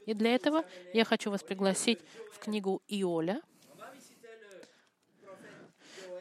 И 0.07 0.15
для 0.15 0.35
этого 0.35 0.65
я 0.93 1.05
хочу 1.05 1.31
вас 1.31 1.43
пригласить 1.43 2.01
в 2.33 2.39
книгу 2.39 2.83
Иоля, 2.89 3.43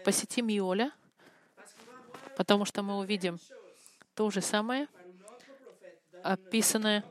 посетим 0.03 0.49
Иоля, 0.49 0.91
потому 2.35 2.65
что 2.65 2.83
мы 2.83 2.97
увидим 2.99 3.39
то 4.15 4.29
же 4.29 4.41
самое, 4.41 4.87
описанное 6.23 7.03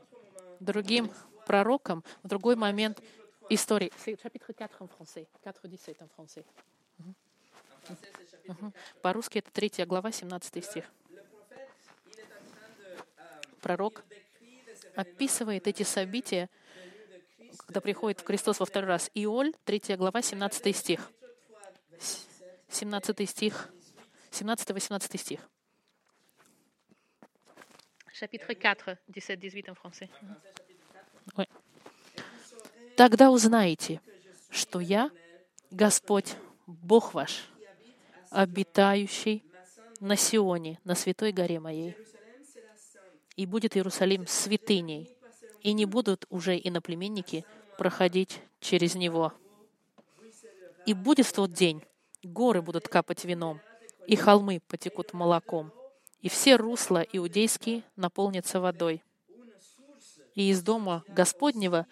другим 0.59 1.11
пророком 1.45 2.03
в 2.23 2.27
другой 2.27 2.55
момент 2.55 3.01
истории. 3.49 3.91
По-русски 9.01 9.39
это 9.39 9.51
3 9.51 9.85
глава, 9.85 10.11
17 10.11 10.63
стих. 10.63 10.85
Пророк 13.61 14.03
описывает 14.95 15.67
эти 15.67 15.83
события, 15.83 16.49
когда 17.57 17.81
приходит 17.81 18.21
в 18.21 18.25
Христос 18.25 18.59
во 18.59 18.65
второй 18.65 18.89
раз. 18.89 19.09
Иоль, 19.13 19.53
3 19.65 19.95
глава, 19.95 20.21
17 20.21 20.75
стих. 20.75 21.11
17 22.73 23.29
стих, 23.29 23.69
17-18 24.31 25.17
стих. 25.17 25.39
Chapitre 28.19 28.55
4, 28.55 28.99
17-18 29.07 29.69
en 29.69 29.75
français. 29.75 30.09
Oui. 31.37 31.47
Тогда 32.95 33.29
узнаете, 33.29 34.01
что 34.49 34.79
я 34.79 35.11
Господь, 35.69 36.35
Бог 36.65 37.13
ваш, 37.13 37.47
обитающий 38.29 39.43
на 39.99 40.15
Сионе, 40.15 40.79
на 40.83 40.95
святой 40.95 41.31
горе 41.31 41.59
моей. 41.59 41.95
И 43.35 43.45
будет 43.45 43.77
Иерусалим 43.77 44.25
святыней, 44.27 45.15
и 45.61 45.73
не 45.73 45.85
будут 45.85 46.25
уже 46.29 46.57
иноплеменники 46.57 47.45
проходить 47.77 48.41
через 48.59 48.95
него. 48.95 49.33
И 50.85 50.93
будет 50.93 51.25
в 51.25 51.33
тот 51.33 51.51
день, 51.53 51.83
горы 52.23 52.61
будут 52.61 52.87
капать 52.87 53.25
вином, 53.25 53.61
и 54.07 54.15
холмы 54.15 54.61
потекут 54.67 55.13
молоком, 55.13 55.71
и 56.21 56.29
все 56.29 56.55
русла 56.55 57.01
иудейские 57.01 57.83
наполнятся 57.95 58.59
водой. 58.59 59.03
И 60.35 60.49
из 60.49 60.63
дома 60.63 61.03
Господнего 61.07 61.85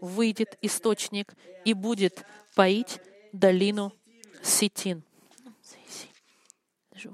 выйдет 0.00 0.56
источник 0.62 1.34
и 1.64 1.74
будет 1.74 2.24
поить 2.54 3.00
долину 3.32 3.92
Ситин. 4.42 5.04
Je 6.94 7.08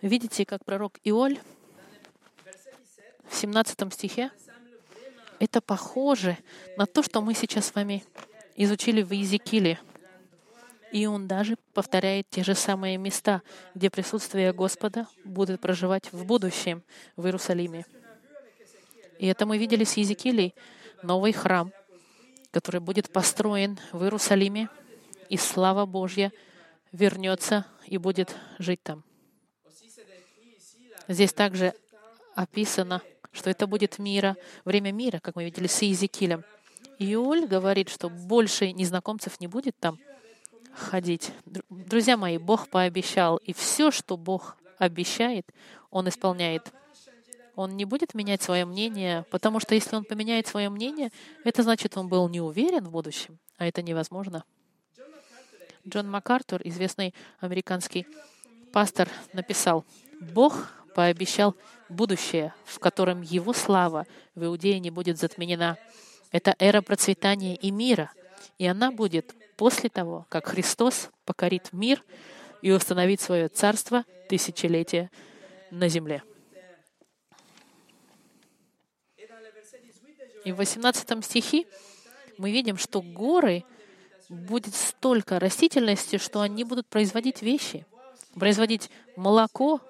Видите, 0.00 0.46
как 0.46 0.64
пророк 0.64 1.00
Иоль 1.02 1.38
в 3.28 3.34
17 3.34 3.92
стихе, 3.92 4.30
это 5.40 5.60
похоже 5.60 6.38
на 6.76 6.86
то, 6.86 7.02
что 7.02 7.20
мы 7.20 7.34
сейчас 7.34 7.66
с 7.66 7.74
вами 7.74 8.04
изучили 8.54 9.02
в 9.02 9.12
Иезекииле. 9.12 9.78
И 10.92 11.06
он 11.06 11.26
даже 11.26 11.56
повторяет 11.74 12.30
те 12.30 12.44
же 12.44 12.54
самые 12.54 12.96
места, 12.96 13.42
где 13.74 13.90
присутствие 13.90 14.52
Господа 14.52 15.06
будет 15.24 15.60
проживать 15.60 16.12
в 16.12 16.24
будущем 16.24 16.82
в 17.16 17.26
Иерусалиме. 17.26 17.84
И 19.18 19.26
это 19.26 19.46
мы 19.46 19.58
видели 19.58 19.84
с 19.84 19.96
Иезекиилей, 19.96 20.54
новый 21.02 21.32
храм, 21.32 21.72
который 22.52 22.80
будет 22.80 23.12
построен 23.12 23.78
в 23.92 24.04
Иерусалиме, 24.04 24.68
и 25.28 25.36
слава 25.36 25.86
Божья 25.86 26.32
вернется 26.92 27.66
и 27.86 27.98
будет 27.98 28.36
жить 28.58 28.82
там. 28.82 29.04
Здесь 31.06 31.32
также 31.32 31.74
описано, 32.34 33.02
что 33.32 33.50
это 33.50 33.66
будет 33.66 33.98
мира, 33.98 34.36
время 34.64 34.92
мира, 34.92 35.20
как 35.20 35.36
мы 35.36 35.44
видели 35.44 35.66
с 35.66 35.82
Иезекиилем. 35.82 36.44
Иоль 36.98 37.46
говорит, 37.46 37.88
что 37.88 38.08
больше 38.08 38.72
незнакомцев 38.72 39.40
не 39.40 39.46
будет 39.46 39.76
там 39.78 39.98
ходить. 40.74 41.32
Друзья 41.68 42.16
мои, 42.16 42.38
Бог 42.38 42.68
пообещал, 42.68 43.36
и 43.38 43.52
все, 43.52 43.90
что 43.90 44.16
Бог 44.16 44.56
обещает, 44.78 45.46
Он 45.90 46.08
исполняет. 46.08 46.72
Он 47.54 47.76
не 47.76 47.84
будет 47.84 48.14
менять 48.14 48.42
свое 48.42 48.64
мнение, 48.64 49.24
потому 49.30 49.58
что 49.58 49.74
если 49.74 49.96
он 49.96 50.04
поменяет 50.04 50.46
свое 50.46 50.68
мнение, 50.68 51.10
это 51.42 51.64
значит, 51.64 51.96
он 51.96 52.08
был 52.08 52.28
не 52.28 52.40
уверен 52.40 52.84
в 52.84 52.92
будущем, 52.92 53.40
а 53.56 53.66
это 53.66 53.82
невозможно. 53.82 54.44
Джон 55.88 56.10
МакАртур, 56.10 56.60
известный 56.64 57.14
американский 57.40 58.06
пастор, 58.72 59.08
написал, 59.32 59.84
«Бог 60.20 60.70
пообещал 60.94 61.56
будущее, 61.88 62.52
в 62.64 62.78
котором 62.78 63.22
Его 63.22 63.52
слава 63.52 64.06
в 64.34 64.44
Иудее 64.44 64.78
не 64.80 64.90
будет 64.90 65.18
затменена. 65.18 65.78
Это 66.30 66.54
эра 66.58 66.82
процветания 66.82 67.56
и 67.56 67.70
мира, 67.70 68.10
и 68.58 68.66
она 68.66 68.92
будет 68.92 69.34
после 69.56 69.88
того, 69.88 70.26
как 70.28 70.48
Христос 70.48 71.10
покорит 71.24 71.72
мир 71.72 72.04
и 72.60 72.70
установит 72.70 73.20
свое 73.20 73.48
царство 73.48 74.04
тысячелетия 74.28 75.10
на 75.70 75.88
земле. 75.88 76.22
И 80.44 80.52
в 80.52 80.56
18 80.56 81.24
стихе 81.24 81.64
мы 82.36 82.50
видим, 82.50 82.76
что 82.76 83.02
горы 83.02 83.64
будет 84.28 84.74
столько 84.74 85.38
растительности, 85.38 86.18
что 86.18 86.40
они 86.40 86.64
будут 86.64 86.86
производить 86.86 87.42
вещи, 87.42 87.86
производить 88.34 88.90
молоко, 89.16 89.80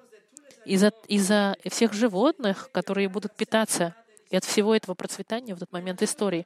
из-за 0.65 0.93
из 1.07 1.73
всех 1.73 1.93
животных, 1.93 2.69
которые 2.71 3.09
будут 3.09 3.35
питаться, 3.35 3.95
и 4.29 4.35
от 4.35 4.45
всего 4.45 4.75
этого 4.75 4.93
процветания 4.93 5.53
в 5.53 5.57
этот 5.57 5.71
момент 5.71 6.03
истории. 6.03 6.45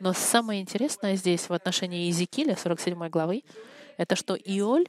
Но 0.00 0.12
самое 0.12 0.60
интересное 0.60 1.14
здесь 1.14 1.48
в 1.48 1.52
отношении 1.52 2.06
Иезекииля, 2.06 2.56
47 2.56 3.08
главы, 3.08 3.44
это 3.96 4.16
что 4.16 4.34
Иоль 4.34 4.88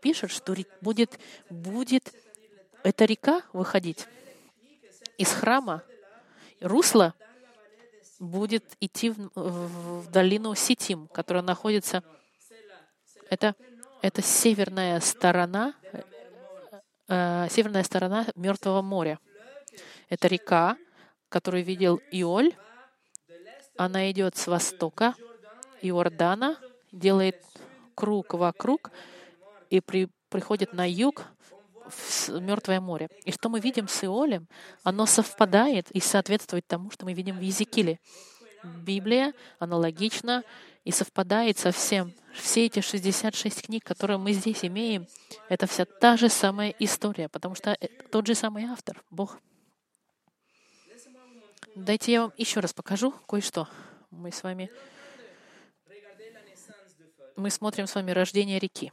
пишет, 0.00 0.30
что 0.30 0.54
будет, 0.80 1.18
будет 1.50 2.12
эта 2.82 3.04
река 3.04 3.42
выходить 3.52 4.06
из 5.18 5.28
храма, 5.28 5.82
русло 6.60 7.14
будет 8.22 8.64
идти 8.80 9.10
в, 9.10 9.30
в, 9.34 10.02
в 10.04 10.10
долину 10.10 10.54
Ситим, 10.54 11.08
которая 11.08 11.42
находится... 11.42 12.02
Это, 13.28 13.54
это 14.02 14.22
северная 14.22 15.00
сторона 15.00 15.74
э, 17.08 17.48
северная 17.50 17.82
сторона 17.82 18.26
Мертвого 18.36 18.82
моря. 18.82 19.18
Это 20.08 20.28
река, 20.28 20.76
которую 21.28 21.64
видел 21.64 22.00
Иоль. 22.10 22.52
Она 23.76 24.10
идет 24.10 24.36
с 24.36 24.46
востока 24.46 25.14
Иордана, 25.80 26.58
делает 26.92 27.42
круг 27.94 28.34
вокруг 28.34 28.90
и 29.70 29.80
при, 29.80 30.08
приходит 30.28 30.74
на 30.74 30.88
юг 30.88 31.24
Мертвое 32.28 32.80
море. 32.80 33.08
И 33.24 33.32
что 33.32 33.48
мы 33.48 33.60
видим 33.60 33.88
с 33.88 34.04
Иолем, 34.04 34.48
оно 34.82 35.06
совпадает 35.06 35.90
и 35.90 36.00
соответствует 36.00 36.66
тому, 36.66 36.90
что 36.90 37.04
мы 37.04 37.12
видим 37.12 37.38
в 37.38 37.40
Езекиле. 37.40 37.98
Библия 38.62 39.32
аналогична 39.58 40.44
и 40.84 40.92
совпадает 40.92 41.58
со 41.58 41.72
всем. 41.72 42.12
Все 42.34 42.66
эти 42.66 42.80
66 42.80 43.62
книг, 43.62 43.84
которые 43.84 44.18
мы 44.18 44.32
здесь 44.32 44.64
имеем, 44.64 45.06
это 45.48 45.66
вся 45.66 45.84
та 45.84 46.16
же 46.16 46.28
самая 46.28 46.74
история, 46.78 47.28
потому 47.28 47.54
что 47.54 47.76
тот 48.10 48.26
же 48.26 48.34
самый 48.34 48.64
автор, 48.64 49.02
Бог. 49.10 49.38
Дайте 51.74 52.12
я 52.12 52.22
вам 52.22 52.32
еще 52.36 52.60
раз 52.60 52.72
покажу 52.72 53.12
кое-что. 53.26 53.68
Мы 54.10 54.30
с 54.30 54.42
вами 54.42 54.70
мы 57.36 57.50
смотрим 57.50 57.86
с 57.86 57.94
вами 57.94 58.10
рождение 58.10 58.58
реки. 58.58 58.92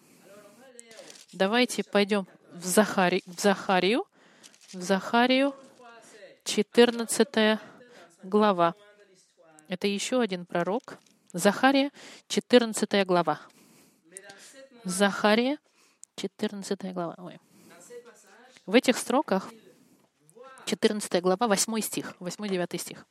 Давайте 1.33 1.83
пойдем 1.83 2.27
в, 2.53 2.65
Захари, 2.65 3.23
в 3.25 3.39
Захарию, 3.39 4.05
в 4.73 4.81
Захарию, 4.81 5.55
14 6.43 7.59
глава. 8.23 8.75
Это 9.67 9.87
еще 9.87 10.21
один 10.21 10.45
пророк, 10.45 10.97
Захария, 11.33 11.91
14 12.27 13.05
глава. 13.05 13.39
Захария, 14.83 15.57
14 16.15 16.93
глава. 16.93 17.15
Ой. 17.17 17.39
В 18.65 18.75
этих 18.75 18.97
строках 18.97 19.49
14 20.65 21.21
глава, 21.21 21.47
8 21.47 21.81
стих, 21.81 22.15
8-9 22.19 22.77
стих. 22.77 23.05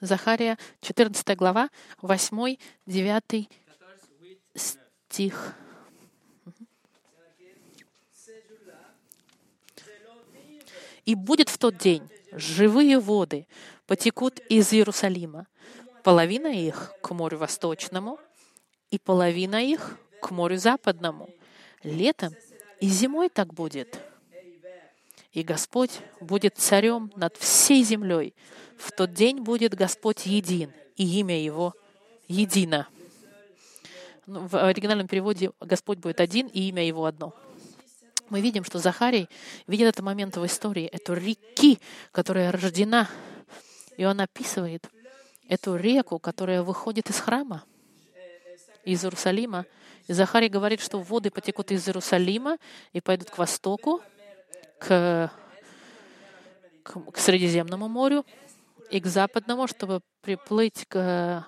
Захария, 0.00 0.58
14 0.80 1.36
глава, 1.36 1.70
8-9 2.02 3.48
стих. 5.14 5.54
И 11.04 11.14
будет 11.14 11.48
в 11.48 11.58
тот 11.58 11.76
день 11.76 12.02
живые 12.32 12.98
воды 12.98 13.46
потекут 13.86 14.40
из 14.48 14.72
Иерусалима, 14.72 15.46
половина 16.02 16.48
их 16.48 16.94
к 17.00 17.10
морю 17.12 17.38
восточному 17.38 18.18
и 18.90 18.98
половина 18.98 19.62
их 19.62 19.98
к 20.20 20.30
морю 20.32 20.56
западному. 20.56 21.28
Летом 21.84 22.34
и 22.80 22.88
зимой 22.88 23.28
так 23.28 23.54
будет. 23.54 24.00
И 25.32 25.42
Господь 25.42 26.00
будет 26.20 26.56
царем 26.56 27.12
над 27.14 27.36
всей 27.36 27.84
землей. 27.84 28.34
В 28.76 28.90
тот 28.90 29.12
день 29.12 29.40
будет 29.40 29.74
Господь 29.74 30.26
един, 30.26 30.72
и 30.96 31.20
имя 31.20 31.40
Его 31.40 31.74
едино. 32.28 32.88
Ну, 34.26 34.46
в 34.46 34.54
оригинальном 34.54 35.06
переводе 35.06 35.52
Господь 35.60 35.98
будет 35.98 36.20
один, 36.20 36.46
и 36.48 36.68
имя 36.68 36.86
Его 36.86 37.04
одно 37.04 37.34
мы 38.30 38.40
видим, 38.40 38.64
что 38.64 38.78
Захарий 38.78 39.28
видит 39.66 39.88
этот 39.88 40.04
момент 40.04 40.36
в 40.36 40.44
истории, 40.44 40.86
эту 40.86 41.14
реки, 41.14 41.78
которая 42.10 42.52
рождена. 42.52 43.08
И 43.96 44.04
он 44.04 44.20
описывает 44.20 44.88
эту 45.48 45.76
реку, 45.76 46.18
которая 46.18 46.62
выходит 46.62 47.10
из 47.10 47.20
храма, 47.20 47.64
из 48.84 49.04
Иерусалима. 49.04 49.66
И 50.06 50.12
Захарий 50.12 50.48
говорит, 50.48 50.80
что 50.80 51.00
воды 51.00 51.30
потекут 51.30 51.70
из 51.70 51.86
Иерусалима 51.86 52.58
и 52.92 53.00
пойдут 53.00 53.30
к 53.30 53.38
востоку, 53.38 54.00
к, 54.78 55.30
к, 56.82 57.10
к 57.12 57.18
Средиземному 57.18 57.88
морю 57.88 58.26
и 58.90 59.00
к 59.00 59.06
западному, 59.06 59.66
чтобы 59.66 60.00
приплыть 60.22 60.86
к 60.88 61.46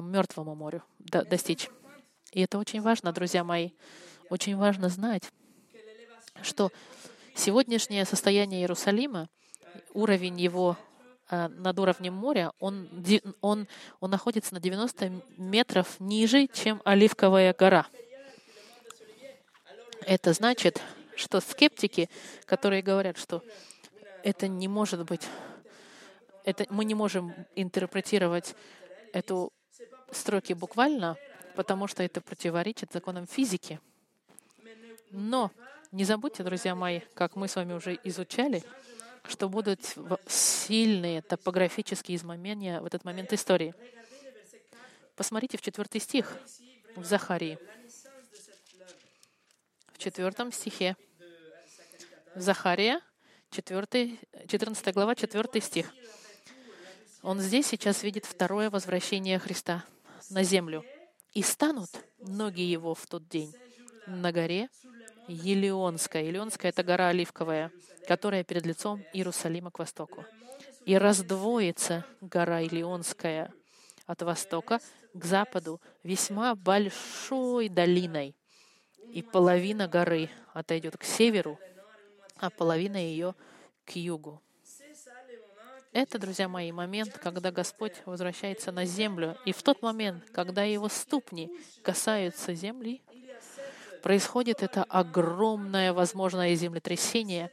Мертвому 0.00 0.54
морю, 0.54 0.82
до, 0.98 1.24
достичь. 1.24 1.68
И 2.32 2.42
это 2.42 2.58
очень 2.58 2.80
важно, 2.80 3.12
друзья 3.12 3.44
мои. 3.44 3.70
Очень 4.28 4.56
важно 4.56 4.88
знать, 4.88 5.30
что 6.42 6.70
сегодняшнее 7.34 8.04
состояние 8.04 8.62
Иерусалима, 8.62 9.28
уровень 9.92 10.40
его 10.40 10.76
а, 11.28 11.48
над 11.48 11.78
уровнем 11.78 12.14
моря, 12.14 12.52
он, 12.58 12.88
он, 13.40 13.66
он 14.00 14.10
находится 14.10 14.54
на 14.54 14.60
90 14.60 15.22
метров 15.38 15.98
ниже, 16.00 16.46
чем 16.48 16.82
Оливковая 16.84 17.54
гора. 17.54 17.86
Это 20.02 20.32
значит, 20.32 20.82
что 21.16 21.40
скептики, 21.40 22.10
которые 22.44 22.82
говорят, 22.82 23.16
что 23.16 23.42
это 24.22 24.48
не 24.48 24.68
может 24.68 25.04
быть, 25.04 25.26
это, 26.44 26.66
мы 26.68 26.84
не 26.84 26.94
можем 26.94 27.34
интерпретировать 27.54 28.54
эту 29.14 29.52
строки 30.16 30.52
буквально, 30.52 31.16
потому 31.54 31.86
что 31.86 32.02
это 32.02 32.20
противоречит 32.20 32.92
законам 32.92 33.26
физики. 33.26 33.80
Но 35.10 35.50
не 35.92 36.04
забудьте, 36.04 36.42
друзья 36.42 36.74
мои, 36.74 37.00
как 37.14 37.36
мы 37.36 37.46
с 37.46 37.56
вами 37.56 37.72
уже 37.72 37.98
изучали, 38.04 38.62
что 39.28 39.48
будут 39.48 39.80
сильные 40.26 41.22
топографические 41.22 42.16
изменения 42.16 42.80
в 42.80 42.86
этот 42.86 43.04
момент 43.04 43.32
истории. 43.32 43.74
Посмотрите 45.16 45.56
в 45.56 45.62
четвертый 45.62 46.00
стих 46.00 46.36
в 46.96 47.04
Захарии. 47.04 47.58
В 49.92 49.98
четвертом 49.98 50.50
стихе. 50.50 50.96
Захария, 52.34 53.00
4, 53.50 54.18
14 54.48 54.94
глава, 54.94 55.14
4 55.14 55.60
стих. 55.60 55.94
Он 57.22 57.38
здесь 57.38 57.66
сейчас 57.66 58.02
видит 58.02 58.26
второе 58.26 58.68
возвращение 58.68 59.38
Христа 59.38 59.84
на 60.30 60.42
землю. 60.42 60.84
«И 61.32 61.42
станут 61.42 61.90
ноги 62.18 62.62
его 62.62 62.94
в 62.94 63.06
тот 63.06 63.28
день 63.28 63.52
на 64.06 64.32
горе 64.32 64.68
Елеонская». 65.26 66.22
Елеонская— 66.22 66.70
это 66.72 66.82
гора 66.82 67.08
Оливковая, 67.08 67.72
которая 68.06 68.44
перед 68.44 68.66
лицом 68.66 69.04
Иерусалима 69.12 69.70
к 69.70 69.78
востоку. 69.78 70.24
«И 70.84 70.96
раздвоится 70.96 72.04
гора 72.20 72.60
Елеонская 72.60 73.52
от 74.06 74.22
востока 74.22 74.80
к 75.14 75.24
западу 75.24 75.80
весьма 76.02 76.54
большой 76.54 77.68
долиной, 77.68 78.36
и 79.10 79.22
половина 79.22 79.88
горы 79.88 80.28
отойдет 80.52 80.96
к 80.96 81.04
северу, 81.04 81.58
а 82.36 82.50
половина 82.50 82.96
ее 82.96 83.34
к 83.84 83.96
югу. 83.96 84.42
Это, 85.94 86.18
друзья 86.18 86.48
мои, 86.48 86.72
момент, 86.72 87.16
когда 87.18 87.52
Господь 87.52 87.92
возвращается 88.04 88.72
на 88.72 88.84
землю. 88.84 89.38
И 89.44 89.52
в 89.52 89.62
тот 89.62 89.80
момент, 89.80 90.28
когда 90.32 90.64
Его 90.64 90.88
ступни 90.88 91.48
касаются 91.84 92.52
земли, 92.52 93.00
происходит 94.02 94.64
это 94.64 94.82
огромное 94.82 95.92
возможное 95.92 96.52
землетрясение. 96.56 97.52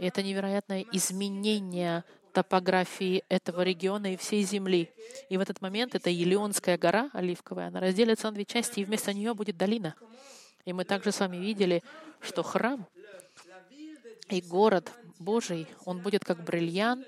И 0.00 0.04
это 0.04 0.24
невероятное 0.24 0.84
изменение 0.90 2.02
топографии 2.32 3.22
этого 3.28 3.62
региона 3.62 4.12
и 4.12 4.16
всей 4.16 4.42
земли. 4.42 4.90
И 5.28 5.36
в 5.36 5.40
этот 5.40 5.60
момент 5.60 5.94
эта 5.94 6.10
Елеонская 6.10 6.76
гора, 6.76 7.10
Оливковая, 7.12 7.68
она 7.68 7.78
разделится 7.78 8.26
на 8.26 8.32
две 8.32 8.44
части, 8.44 8.80
и 8.80 8.84
вместо 8.84 9.14
нее 9.14 9.34
будет 9.34 9.56
долина. 9.56 9.94
И 10.64 10.72
мы 10.72 10.84
также 10.84 11.12
с 11.12 11.20
вами 11.20 11.36
видели, 11.36 11.84
что 12.20 12.42
храм 12.42 12.88
и 14.28 14.40
город 14.40 14.90
Божий, 15.20 15.68
он 15.84 16.00
будет 16.00 16.24
как 16.24 16.42
бриллиант, 16.42 17.06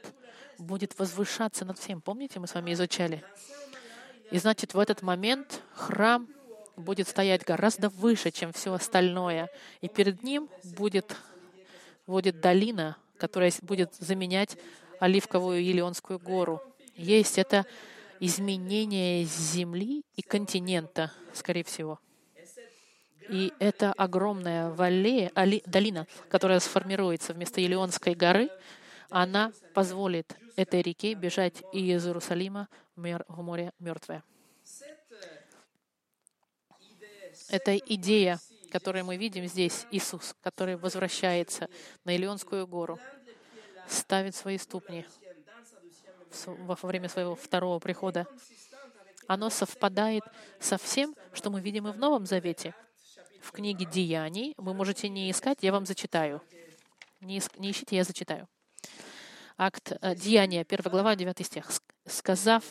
будет 0.65 0.99
возвышаться 0.99 1.65
над 1.65 1.79
всем. 1.79 2.01
Помните, 2.01 2.41
мы 2.41 2.47
с 2.47 2.55
вами 2.55 2.73
изучали? 2.73 3.23
И 4.31 4.39
значит, 4.39 4.75
в 4.75 4.79
этот 4.79 5.03
момент 5.03 5.63
храм 5.75 6.29
будет 6.77 7.09
стоять 7.09 7.45
гораздо 7.45 7.89
выше, 7.89 8.31
чем 8.31 8.53
все 8.53 8.73
остальное. 8.73 9.49
И 9.81 9.89
перед 9.89 10.23
ним 10.23 10.49
будет, 10.77 11.17
будет 12.07 12.41
долина, 12.41 12.97
которая 13.19 13.53
будет 13.63 13.95
заменять 13.95 14.57
Оливковую 15.01 15.63
Елеонскую 15.63 16.19
гору. 16.19 16.63
Есть 16.97 17.39
это 17.39 17.67
изменение 18.21 19.25
земли 19.25 20.05
и 20.17 20.23
континента, 20.23 21.13
скорее 21.33 21.65
всего. 21.65 21.99
И 23.29 23.53
это 23.59 23.93
огромная 23.93 24.71
валлея, 24.71 25.33
долина, 25.67 26.07
которая 26.29 26.61
сформируется 26.61 27.33
вместо 27.33 27.61
Елеонской 27.61 28.15
горы, 28.15 28.51
она 29.15 29.53
позволит 29.75 30.37
этой 30.57 30.83
реке 30.83 31.15
бежать 31.15 31.63
из 31.73 32.05
Иерусалима 32.05 32.69
в 32.97 33.43
море 33.43 33.73
мертвое. 33.79 34.25
Это 37.49 37.77
идея, 37.77 38.41
которую 38.73 39.05
мы 39.05 39.17
видим 39.17 39.47
здесь, 39.47 39.87
Иисус, 39.93 40.35
который 40.43 40.77
возвращается 40.77 41.69
на 42.05 42.17
Илионскую 42.17 42.67
гору, 42.67 42.99
ставит 43.87 44.35
свои 44.35 44.59
ступни 44.59 45.07
во 46.47 46.77
время 46.83 47.09
своего 47.09 47.37
второго 47.37 47.79
прихода. 47.79 48.27
Оно 49.29 49.49
совпадает 49.49 50.25
со 50.59 50.77
всем, 50.77 51.15
что 51.33 51.51
мы 51.51 51.61
видим 51.61 51.87
и 51.87 51.93
в 51.93 51.99
Новом 51.99 52.27
Завете. 52.27 52.75
В 53.41 53.53
книге 53.53 53.87
Деяний 53.87 54.55
вы 54.57 54.75
можете 54.75 55.09
не 55.09 55.31
искать, 55.31 55.59
я 55.61 55.71
вам 55.71 55.87
зачитаю. 55.87 56.43
Не, 57.21 57.41
не 57.59 57.71
ищите, 57.71 57.95
я 57.95 58.03
зачитаю 58.03 58.49
акт 59.57 59.93
э, 60.01 60.15
Деяния, 60.15 60.67
1 60.69 60.91
глава, 60.91 61.17
9 61.17 61.47
стих. 61.47 61.71
Сказав, 62.07 62.65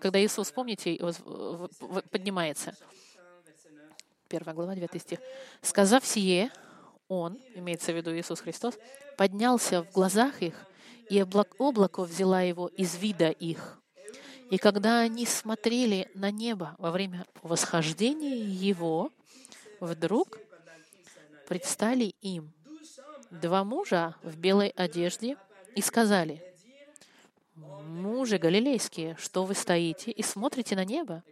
когда 0.00 0.22
Иисус, 0.24 0.50
помните, 0.50 0.98
поднимается, 2.10 2.74
1 4.28 4.54
глава, 4.54 4.74
9 4.74 5.02
стих. 5.02 5.18
«Сказав 5.60 6.06
сие, 6.06 6.50
Он, 7.08 7.38
имеется 7.54 7.92
в 7.92 7.96
виду 7.96 8.16
Иисус 8.16 8.40
Христос, 8.40 8.78
поднялся 9.18 9.82
в 9.82 9.92
глазах 9.92 10.40
их, 10.42 10.54
и 11.10 11.22
облако 11.58 12.04
взяла 12.04 12.40
его 12.40 12.68
из 12.68 12.96
вида 12.96 13.28
их. 13.28 13.78
И 14.50 14.58
когда 14.58 15.00
они 15.00 15.26
смотрели 15.26 16.10
на 16.14 16.30
небо 16.30 16.74
во 16.78 16.90
время 16.90 17.26
восхождения 17.42 18.36
Его, 18.36 19.10
вдруг 19.80 20.38
предстали 21.48 22.14
им 22.20 22.52
два 23.32 23.64
мужа 23.64 24.14
в 24.22 24.36
белой 24.36 24.68
одежде 24.68 25.36
и 25.74 25.80
сказали, 25.80 26.42
«Мужи 27.54 28.38
галилейские, 28.38 29.16
что 29.18 29.44
вы 29.44 29.54
стоите 29.54 30.10
и 30.10 30.22
смотрите 30.22 30.76
на 30.76 30.84
небо? 30.84 31.22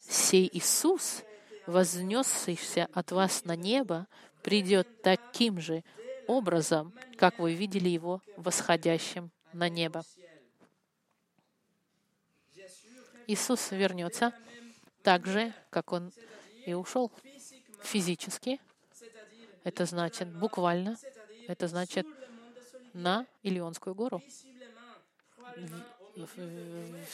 Сей 0.00 0.48
Иисус, 0.52 1.22
вознесшийся 1.66 2.88
от 2.92 3.12
вас 3.12 3.44
на 3.44 3.56
небо, 3.56 4.06
придет 4.42 5.02
таким 5.02 5.60
же 5.60 5.84
образом, 6.26 6.94
как 7.16 7.38
вы 7.38 7.54
видели 7.54 7.88
его 7.88 8.22
восходящим 8.36 9.30
на 9.52 9.68
небо». 9.68 10.04
Иисус 13.26 13.72
вернется 13.72 14.32
так 15.02 15.26
же, 15.26 15.52
как 15.70 15.92
Он 15.92 16.12
и 16.64 16.72
ушел 16.74 17.12
физически, 17.82 18.60
это 19.64 19.86
значит 19.86 20.28
буквально, 20.28 20.96
это 21.46 21.68
значит 21.68 22.06
на 22.92 23.26
Илионскую 23.42 23.94
гору. 23.94 24.22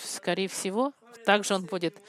Скорее 0.03 0.49
всего, 0.49 0.93
также 1.27 1.55
он 1.55 1.67
будет 1.67 2.01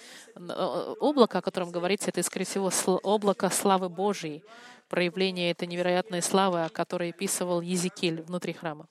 облако, 1.00 1.40
о 1.40 1.42
котором 1.42 1.72
говорится, 1.72 2.10
это, 2.10 2.24
скорее 2.24 2.46
всего, 2.46 2.72
облако 3.04 3.50
славы 3.50 3.90
Божьей, 3.90 4.44
проявление 4.88 5.52
этой 5.52 5.68
невероятной 5.68 6.22
славы, 6.22 6.64
о 6.64 6.70
которой 6.70 7.10
описывал 7.10 7.62
Езекиль 7.62 8.22
внутри 8.22 8.54
храма. 8.54 8.88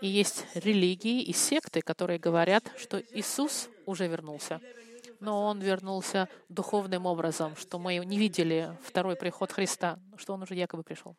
И 0.00 0.08
есть 0.08 0.44
религии 0.54 1.22
и 1.22 1.32
секты, 1.32 1.80
которые 1.80 2.18
говорят, 2.18 2.64
что 2.76 2.98
Иисус 2.98 3.68
уже 3.86 4.08
вернулся 4.08 4.60
но 5.22 5.44
он 5.46 5.60
вернулся 5.60 6.28
духовным 6.48 7.06
образом, 7.06 7.54
что 7.54 7.78
мы 7.78 7.96
не 7.98 8.18
видели 8.18 8.76
второй 8.82 9.14
приход 9.14 9.52
Христа, 9.52 10.00
что 10.16 10.34
он 10.34 10.42
уже 10.42 10.56
якобы 10.56 10.82
пришел. 10.82 11.16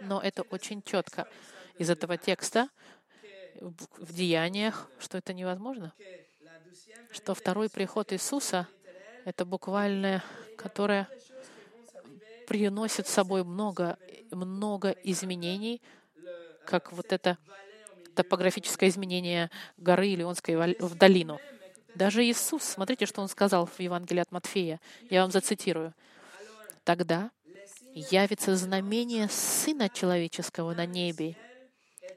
Но 0.00 0.20
это 0.20 0.42
очень 0.42 0.82
четко 0.82 1.26
из 1.78 1.90
этого 1.90 2.16
текста 2.16 2.68
в 3.60 4.12
деяниях, 4.14 4.88
что 5.00 5.18
это 5.18 5.32
невозможно, 5.32 5.92
что 7.10 7.34
второй 7.34 7.68
приход 7.68 8.12
Иисуса— 8.12 8.68
это 9.24 9.44
буквально, 9.44 10.22
которое 10.56 11.08
приносит 12.46 13.08
с 13.08 13.12
собой 13.12 13.42
много, 13.42 13.98
много 14.30 14.90
изменений, 15.02 15.82
как 16.64 16.92
вот 16.92 17.12
это 17.12 17.36
топографическое 18.14 18.88
изменение 18.88 19.50
горы 19.76 20.06
Илионской 20.06 20.54
в 20.54 20.94
долину. 20.94 21.40
Даже 21.94 22.24
Иисус, 22.24 22.62
смотрите, 22.62 23.06
что 23.06 23.22
Он 23.22 23.28
сказал 23.28 23.66
в 23.66 23.80
Евангелии 23.80 24.20
от 24.20 24.30
Матфея. 24.30 24.80
Я 25.10 25.22
вам 25.22 25.30
зацитирую. 25.30 25.94
«Тогда 26.84 27.30
явится 27.92 28.56
знамение 28.56 29.28
Сына 29.28 29.88
Человеческого 29.88 30.74
на 30.74 30.86
небе, 30.86 31.36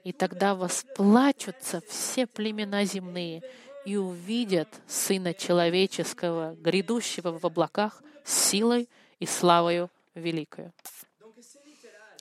и 0.04 0.12
тогда 0.12 0.54
восплачутся 0.54 1.82
все 1.88 2.26
племена 2.26 2.84
земные 2.84 3.42
и 3.84 3.96
увидят 3.96 4.68
Сына 4.86 5.34
Человеческого, 5.34 6.54
грядущего 6.54 7.36
в 7.36 7.44
облаках, 7.44 8.02
силой 8.24 8.88
и 9.18 9.26
славою 9.26 9.90
великою». 10.14 10.72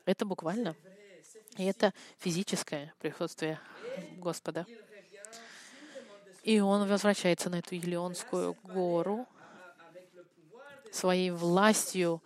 Это 0.06 0.26
буквально. 0.26 0.76
И 1.58 1.66
это 1.66 1.94
физическое 2.18 2.94
присутствие 3.00 3.60
Господа. 4.18 4.66
И 6.44 6.60
он 6.60 6.88
возвращается 6.88 7.50
на 7.50 7.60
эту 7.60 7.76
Елеонскую 7.76 8.56
гору 8.64 9.28
своей 10.92 11.32
властью, 11.32 12.22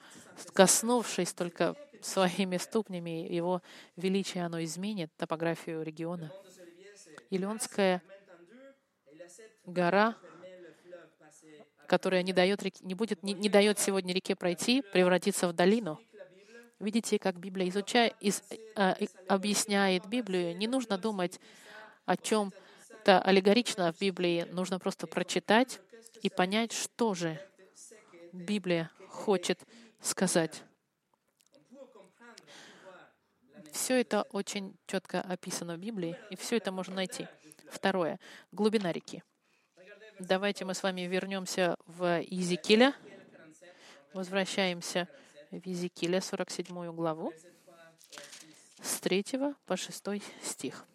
коснувшись 0.54 1.34
только 1.34 1.76
своими 2.02 2.58
ступнями, 2.58 3.28
его 3.34 3.62
величие, 3.96 4.46
оно 4.46 4.64
изменит 4.64 5.12
топографию 5.18 5.84
региона. 5.84 6.32
Илионская 7.30 8.02
гора, 9.66 10.16
которая 11.88 12.24
не 12.24 12.34
дает, 12.34 12.64
реке, 12.64 12.80
не, 12.84 12.94
будет, 12.94 13.24
не, 13.24 13.34
не 13.34 13.50
дает 13.50 13.80
сегодня 13.80 14.14
реке 14.14 14.36
пройти, 14.36 14.82
превратится 14.82 15.48
в 15.48 15.54
долину. 15.54 16.00
Видите, 16.80 17.20
как 17.20 17.38
Библия 17.38 17.70
изучает, 17.70 18.16
из, 18.20 18.44
а, 18.76 18.96
объясняет 19.28 20.06
Библию. 20.08 20.56
Не 20.58 20.68
нужно 20.68 20.98
думать 20.98 21.40
о 22.06 22.18
чем-то 23.06 23.22
аллегорично 23.22 23.94
в 23.94 24.00
Библии. 24.00 24.48
Нужно 24.52 24.80
просто 24.80 25.06
прочитать 25.06 25.80
и 26.24 26.30
понять, 26.30 26.72
что 26.72 27.14
же 27.14 27.40
Библия 28.34 28.90
хочет 29.10 29.60
сказать. 30.02 30.64
Все 33.72 34.02
это 34.02 34.24
очень 34.32 34.76
четко 34.88 35.22
описано 35.22 35.76
в 35.76 35.80
Библии, 35.80 36.18
и 36.32 36.36
все 36.36 36.58
это 36.58 36.72
можно 36.72 36.96
найти. 36.96 37.28
Второе. 37.70 38.20
Глубина 38.52 38.92
реки. 38.92 39.22
Давайте 40.20 40.66
мы 40.66 40.74
с 40.74 40.82
вами 40.82 41.02
вернемся 41.02 41.76
в 41.86 42.22
Иезекииля. 42.22 42.96
Возвращаемся 44.14 45.08
в 45.52 45.64
Иезекииля, 45.64 46.22
47 46.22 46.92
главу, 46.96 47.34
с 48.82 49.00
3 49.00 49.26
по 49.68 49.78
6 49.78 50.04
стих. 50.42 50.86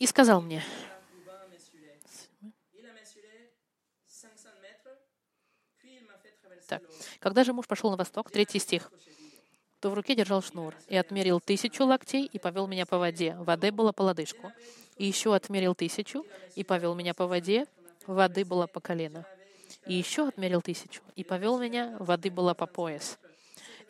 И 0.00 0.06
сказал 0.06 0.40
мне, 0.40 0.64
так, 6.66 6.82
когда 7.18 7.44
же 7.44 7.52
муж 7.52 7.66
пошел 7.66 7.90
на 7.90 7.98
восток, 7.98 8.30
третий 8.30 8.58
стих, 8.58 8.90
то 9.80 9.90
в 9.90 9.94
руке 9.94 10.14
держал 10.14 10.42
шнур 10.42 10.74
и 10.88 10.96
отмерил 10.96 11.38
тысячу 11.38 11.84
локтей 11.84 12.24
и 12.24 12.38
повел 12.38 12.66
меня 12.66 12.86
по 12.86 12.96
воде. 12.96 13.34
Воды 13.36 13.72
было 13.72 13.92
по 13.92 14.02
лодыжку. 14.02 14.52
И 14.96 15.04
еще 15.04 15.34
отмерил 15.34 15.74
тысячу 15.74 16.24
и 16.54 16.64
повел 16.64 16.94
меня 16.94 17.12
по 17.12 17.26
воде. 17.26 17.66
Воды 18.06 18.46
было 18.46 18.66
по 18.66 18.80
колено. 18.80 19.26
И 19.86 19.94
еще 19.94 20.28
отмерил 20.28 20.62
тысячу 20.62 21.02
и 21.14 21.24
повел 21.24 21.58
меня. 21.58 21.96
Воды 21.98 22.30
было 22.30 22.54
по 22.54 22.66
пояс. 22.66 23.18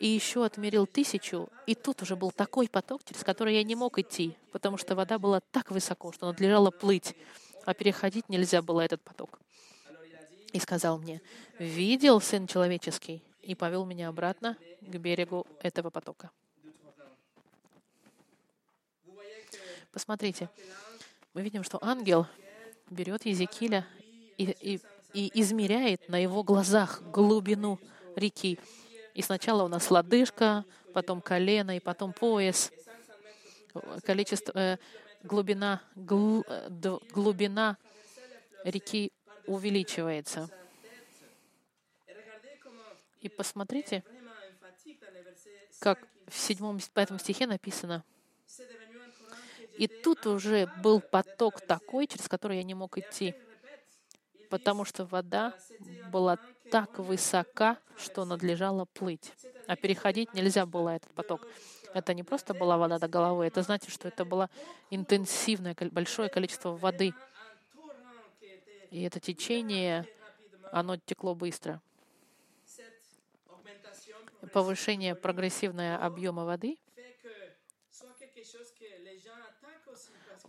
И 0.01 0.07
еще 0.07 0.43
отмерил 0.43 0.87
тысячу, 0.87 1.47
и 1.67 1.75
тут 1.75 2.01
уже 2.01 2.15
был 2.15 2.31
такой 2.31 2.67
поток, 2.67 3.03
через 3.03 3.23
который 3.23 3.53
я 3.53 3.61
не 3.61 3.75
мог 3.75 3.99
идти, 3.99 4.35
потому 4.51 4.77
что 4.77 4.95
вода 4.95 5.19
была 5.19 5.41
так 5.51 5.69
высоко, 5.69 6.11
что 6.11 6.25
надлежало 6.25 6.71
плыть, 6.71 7.15
а 7.65 7.75
переходить 7.75 8.27
нельзя 8.27 8.63
было 8.63 8.81
этот 8.81 8.99
поток. 9.03 9.39
И 10.53 10.59
сказал 10.59 10.97
мне, 10.97 11.21
«Видел, 11.59 12.19
Сын 12.19 12.47
Человеческий, 12.47 13.21
и 13.43 13.53
повел 13.53 13.85
меня 13.85 14.07
обратно 14.07 14.57
к 14.81 14.95
берегу 14.97 15.45
этого 15.61 15.91
потока. 15.91 16.31
Посмотрите, 19.91 20.49
мы 21.35 21.43
видим, 21.43 21.63
что 21.63 21.77
ангел 21.79 22.25
берет 22.89 23.27
Езекииля 23.27 23.85
и, 24.39 24.49
и, 24.61 24.81
и 25.13 25.41
измеряет 25.41 26.09
на 26.09 26.17
его 26.17 26.41
глазах 26.41 27.03
глубину 27.03 27.77
реки. 28.15 28.57
И 29.13 29.21
сначала 29.21 29.63
у 29.63 29.67
нас 29.67 29.91
лодыжка, 29.91 30.65
потом 30.93 31.21
колено, 31.21 31.75
и 31.75 31.79
потом 31.79 32.13
пояс. 32.13 32.71
Количество, 34.03 34.51
э, 34.57 34.77
глубина, 35.23 35.81
гл, 35.95 36.43
э, 36.47 36.69
глубина 37.11 37.77
реки 38.63 39.11
увеличивается. 39.45 40.49
И 43.21 43.29
посмотрите, 43.29 44.03
как 45.79 45.99
в 46.27 46.37
седьмом, 46.37 46.79
пятом 46.93 47.19
стихе 47.19 47.45
написано, 47.45 48.03
и 49.77 49.87
тут 49.87 50.25
уже 50.27 50.67
был 50.83 51.01
поток 51.01 51.61
такой, 51.61 52.07
через 52.07 52.27
который 52.27 52.57
я 52.57 52.63
не 52.63 52.73
мог 52.73 52.97
идти, 52.97 53.35
потому 54.51 54.83
что 54.85 55.05
вода 55.05 55.55
была 56.11 56.37
так 56.69 56.99
высока, 56.99 57.77
что 57.97 58.25
надлежало 58.25 58.85
плыть. 58.85 59.31
А 59.65 59.75
переходить 59.75 60.33
нельзя 60.33 60.65
было 60.65 60.89
этот 60.89 61.11
поток. 61.13 61.47
Это 61.93 62.13
не 62.13 62.23
просто 62.23 62.53
была 62.53 62.77
вода 62.77 62.99
до 62.99 63.07
головы, 63.07 63.45
это 63.45 63.63
значит, 63.63 63.91
что 63.91 64.07
это 64.09 64.25
было 64.25 64.49
интенсивное, 64.89 65.75
большое 65.91 66.29
количество 66.29 66.75
воды. 66.75 67.13
И 68.91 69.03
это 69.03 69.19
течение, 69.19 70.05
оно 70.71 70.97
текло 70.97 71.33
быстро 71.33 71.81
повышение 74.53 75.15
прогрессивного 75.15 75.95
объема 75.97 76.43
воды 76.45 76.77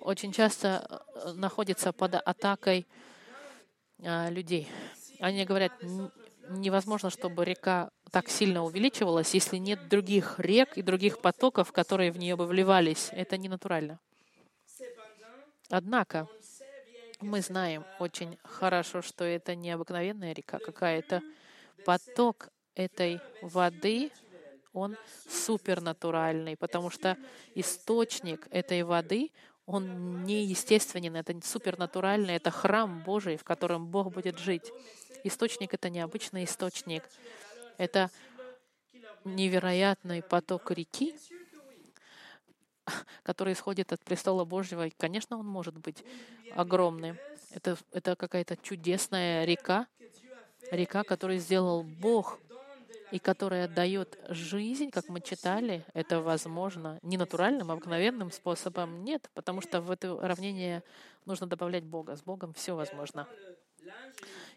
очень 0.03 0.33
часто 0.33 1.03
э, 1.15 1.33
находится 1.33 1.93
под 1.93 2.15
атакой 2.15 2.87
людей. 4.03 4.69
Они 5.21 5.45
говорят, 5.45 5.73
невозможно, 6.49 7.11
чтобы 7.11 7.45
река 7.45 7.91
так 8.11 8.29
сильно 8.29 8.65
увеличивалась, 8.65 9.35
если 9.35 9.57
нет 9.57 9.89
других 9.89 10.39
рек 10.39 10.77
и 10.77 10.83
других 10.83 11.21
потоков, 11.21 11.73
которые 11.73 12.13
в 12.13 12.19
нее 12.19 12.37
бы 12.37 12.47
вливались. 12.47 13.09
Это 13.13 13.37
не 13.39 13.49
натурально. 13.49 13.99
Однако 15.71 16.29
мы 17.21 17.41
знаем 17.41 17.85
очень 17.99 18.37
хорошо, 18.43 19.01
что 19.01 19.25
это 19.25 19.55
не 19.55 19.71
обыкновенная 19.71 20.35
река 20.35 20.59
какая-то. 20.59 21.23
Поток 21.87 22.49
этой 22.75 23.21
воды, 23.41 24.11
он 24.73 24.97
супернатуральный, 25.29 26.57
потому 26.57 26.91
что 26.91 27.17
источник 27.55 28.47
этой 28.51 28.83
воды, 28.83 29.31
он 29.67 30.25
не 30.25 30.45
естественен, 30.45 31.17
это 31.17 31.35
супернатуральный, 31.45 32.35
это 32.35 32.51
храм 32.51 33.03
Божий, 33.03 33.37
в 33.37 33.45
котором 33.45 33.87
Бог 33.87 34.13
будет 34.13 34.39
жить. 34.39 34.73
Источник— 35.25 35.73
это 35.75 35.89
необычный 35.89 36.45
источник. 36.45 37.05
Это 37.79 38.11
невероятный 39.25 40.23
поток 40.23 40.71
реки, 40.73 41.15
который 43.23 43.53
исходит 43.53 43.93
от 43.93 44.03
престола 44.03 44.45
Божьего. 44.45 44.87
И, 44.87 44.91
конечно, 44.91 45.39
он 45.39 45.47
может 45.47 45.79
быть 45.79 46.05
огромным. 46.55 47.17
Это, 47.51 47.77
это 47.93 48.17
какая-то 48.17 48.57
чудесная 48.57 49.45
река, 49.45 49.87
река, 50.71 51.05
которую 51.05 51.39
сделал 51.39 51.83
Бог 51.85 52.41
и 53.13 53.19
которая 53.19 53.69
дает 53.69 54.19
жизнь, 54.31 54.91
как 54.91 55.11
мы 55.11 55.21
читали, 55.21 55.85
это 55.93 56.23
возможно 56.23 56.99
не 57.03 57.19
натуральным, 57.19 57.71
а 57.71 57.75
обыкновенным 57.75 58.33
способом. 58.33 59.05
Нет, 59.05 59.31
потому 59.35 59.61
что 59.61 59.83
в 59.83 59.91
это 59.91 60.15
уравнение 60.15 60.83
нужно 61.27 61.47
добавлять 61.47 61.85
Бога. 61.85 62.17
С 62.17 62.23
Богом 62.23 62.55
все 62.55 62.75
возможно. 62.75 63.29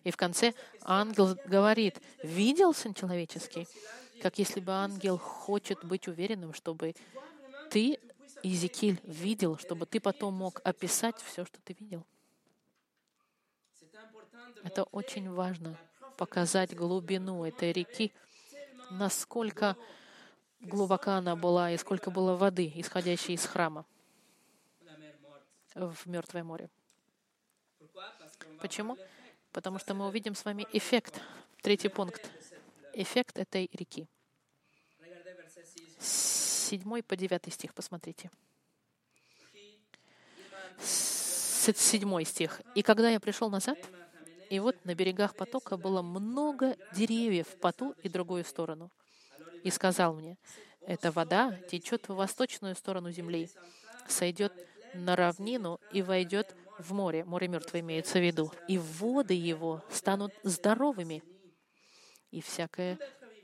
И 0.06 0.12
в 0.12 0.15
конце 0.15 0.54
ангел 0.84 1.36
говорит, 1.46 2.00
видел 2.24 2.74
Сын 2.74 2.94
Человеческий, 2.94 3.68
как 4.22 4.39
если 4.39 4.62
бы 4.62 4.72
ангел 4.72 5.18
хочет 5.18 5.84
быть 5.84 6.08
уверенным, 6.08 6.54
чтобы 6.54 6.96
ты, 7.70 8.00
Иезекииль, 8.41 9.02
видел, 9.04 9.58
чтобы 9.58 9.86
ты 9.86 10.00
потом 10.00 10.34
мог 10.34 10.62
описать 10.63 11.20
все, 11.22 11.44
что 11.44 11.60
ты 11.62 11.76
видел. 11.78 12.06
Это 14.63 14.84
очень 14.84 15.30
важно, 15.30 15.78
показать 16.15 16.74
глубину 16.74 17.44
этой 17.44 17.74
реки, 17.74 18.13
насколько 18.89 19.78
глубока 20.60 21.17
она 21.17 21.36
была 21.36 21.71
и 21.71 21.78
сколько 21.78 22.12
было 22.12 22.36
воды, 22.36 22.71
исходящей 22.76 23.36
из 23.36 23.45
храма 23.45 23.86
в 25.76 26.06
Мертвое 26.06 26.43
море. 26.43 26.69
Почему? 28.60 28.98
Потому 29.52 29.80
что 29.80 29.93
мы 29.93 30.08
увидим 30.08 30.36
с 30.36 30.45
вами 30.45 30.67
эффект. 30.71 31.21
Третий 31.62 31.89
пункт. 31.89 32.30
Эффект 32.93 33.38
этой 33.38 33.69
реки. 33.74 34.08
Седьмой 36.00 37.04
по 37.04 37.15
девятый 37.15 37.52
стих, 37.52 37.74
посмотрите. 37.74 38.32
Седьмой 40.80 42.26
стих. 42.26 42.62
«И 42.76 42.84
когда 42.84 43.10
я 43.10 43.19
пришел 43.19 43.50
назад, 43.50 43.78
и 44.49 44.60
вот 44.60 44.84
на 44.86 44.95
берегах 44.95 45.36
потока 45.36 45.77
было 45.77 46.01
много 46.01 46.77
деревьев 46.95 47.47
по 47.60 47.71
ту 47.71 47.95
и 48.03 48.10
другую 48.10 48.45
сторону. 48.45 48.91
И 49.63 49.71
сказал 49.71 50.13
мне, 50.13 50.38
эта 50.86 51.12
вода 51.12 51.58
течет 51.69 52.08
в 52.08 52.15
восточную 52.15 52.75
сторону 52.75 53.12
земли, 53.12 53.49
сойдет 54.08 54.53
на 54.93 55.15
равнину 55.15 55.79
и 55.91 56.01
войдет 56.01 56.55
в 56.77 56.93
море, 56.93 57.23
море 57.23 57.47
мертвое 57.47 57.81
имеется 57.81 58.19
в 58.19 58.23
виду, 58.23 58.51
и 58.67 58.77
воды 58.77 59.34
его 59.34 59.84
станут 59.89 60.34
здоровыми, 60.43 61.23
и 62.31 62.41
всякое 62.41 62.99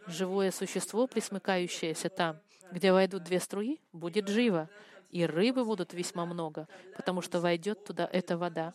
живое 0.07 0.51
существо, 0.51 1.07
присмыкающееся 1.07 2.09
там, 2.09 2.39
где 2.71 2.91
войдут 2.91 3.23
две 3.23 3.39
струи, 3.39 3.79
будет 3.91 4.27
живо, 4.27 4.69
и 5.09 5.25
рыбы 5.25 5.65
будут 5.65 5.93
весьма 5.93 6.25
много, 6.25 6.67
потому 6.95 7.21
что 7.21 7.39
войдет 7.39 7.83
туда 7.85 8.07
эта 8.11 8.37
вода, 8.37 8.73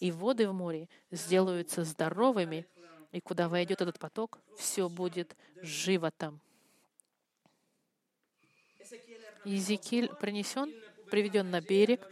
и 0.00 0.10
воды 0.10 0.48
в 0.48 0.52
море 0.52 0.88
сделаются 1.10 1.84
здоровыми, 1.84 2.66
и 3.12 3.20
куда 3.20 3.48
войдет 3.48 3.80
этот 3.80 3.98
поток, 3.98 4.38
все 4.58 4.88
будет 4.88 5.36
живо 5.62 6.10
там. 6.10 6.40
Езекиль 9.44 10.08
принесен, 10.08 10.74
приведен 11.10 11.50
на 11.50 11.60
берег. 11.60 12.06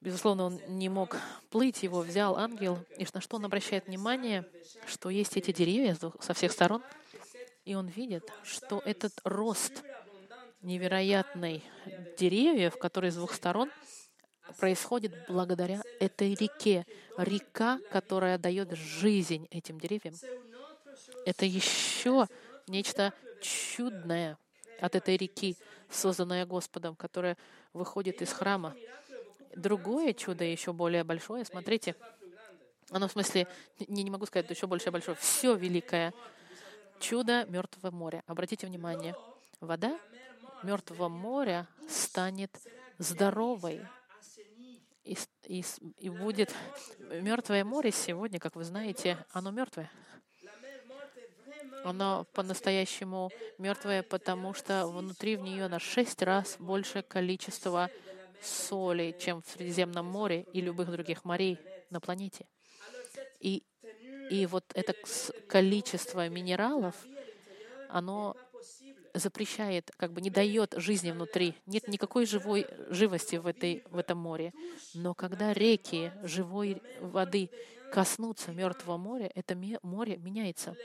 Безусловно, 0.00 0.44
он 0.44 0.60
не 0.68 0.88
мог 0.88 1.16
плыть, 1.50 1.82
его 1.82 2.00
взял 2.00 2.36
ангел. 2.36 2.78
И 2.96 3.06
на 3.12 3.20
что 3.20 3.36
он 3.36 3.44
обращает 3.44 3.86
внимание, 3.86 4.48
что 4.86 5.10
есть 5.10 5.36
эти 5.36 5.52
деревья 5.52 5.96
со 6.20 6.34
всех 6.34 6.50
сторон, 6.50 6.82
и 7.64 7.74
он 7.74 7.86
видит, 7.86 8.32
что 8.42 8.82
этот 8.84 9.12
рост 9.22 9.84
невероятный 10.62 11.62
деревьев, 12.18 12.78
которые 12.78 13.12
с 13.12 13.16
двух 13.16 13.34
сторон, 13.34 13.70
происходит 14.52 15.12
благодаря 15.28 15.82
этой 16.00 16.34
реке. 16.34 16.86
Река, 17.16 17.78
которая 17.90 18.38
дает 18.38 18.72
жизнь 18.72 19.46
этим 19.50 19.78
деревьям. 19.78 20.14
Это 21.26 21.44
еще 21.44 22.26
нечто 22.66 23.12
чудное 23.40 24.38
от 24.80 24.94
этой 24.96 25.16
реки, 25.16 25.56
созданное 25.90 26.46
Господом, 26.46 26.96
которое 26.96 27.36
выходит 27.72 28.22
из 28.22 28.32
храма. 28.32 28.74
Другое 29.54 30.14
чудо, 30.14 30.44
еще 30.44 30.72
более 30.72 31.04
большое, 31.04 31.44
смотрите, 31.44 31.94
оно 32.90 33.08
в 33.08 33.12
смысле, 33.12 33.46
не, 33.88 34.02
не 34.02 34.10
могу 34.10 34.26
сказать, 34.26 34.48
еще 34.50 34.66
больше 34.66 34.90
большое, 34.90 35.16
все 35.16 35.54
великое. 35.54 36.12
Чудо 37.00 37.44
Мертвого 37.46 37.90
моря. 37.90 38.22
Обратите 38.26 38.66
внимание, 38.66 39.14
вода 39.60 39.98
Мертвого 40.62 41.08
моря 41.08 41.66
станет 41.88 42.50
здоровой. 42.98 43.80
И, 45.04 45.16
и, 45.46 45.64
и 45.98 46.08
будет 46.08 46.54
мертвое 47.10 47.64
море 47.64 47.90
сегодня, 47.90 48.38
как 48.38 48.54
вы 48.54 48.64
знаете, 48.64 49.18
оно 49.32 49.50
мертвое. 49.50 49.90
Оно 51.84 52.24
по-настоящему 52.32 53.30
мертвое, 53.58 54.04
потому 54.04 54.54
что 54.54 54.86
внутри 54.86 55.36
в 55.36 55.42
нее 55.42 55.66
на 55.66 55.80
шесть 55.80 56.22
раз 56.22 56.56
больше 56.60 57.02
количества 57.02 57.90
соли, 58.40 59.16
чем 59.18 59.42
в 59.42 59.48
Средиземном 59.48 60.06
море 60.06 60.46
и 60.52 60.60
любых 60.60 60.90
других 60.90 61.24
морей 61.24 61.58
на 61.90 62.00
планете. 62.00 62.46
И, 63.40 63.64
и 64.30 64.46
вот 64.46 64.64
это 64.74 64.94
количество 65.48 66.28
минералов, 66.28 66.94
оно 67.88 68.36
запрещает, 69.14 69.90
как 69.96 70.12
бы 70.12 70.20
не 70.20 70.30
дает 70.30 70.74
жизни 70.76 71.10
внутри. 71.10 71.54
Нет 71.66 71.88
никакой 71.88 72.26
живой 72.26 72.66
живости 72.88 73.36
в, 73.36 73.46
этой, 73.46 73.84
в 73.90 73.98
этом 73.98 74.18
море. 74.18 74.52
Но 74.94 75.14
когда 75.14 75.52
реки 75.52 76.12
живой 76.22 76.82
воды 77.00 77.50
коснутся 77.92 78.52
Мертвого 78.52 78.96
моря, 78.96 79.30
это 79.34 79.56
море 79.82 80.16
меняется. 80.16 80.76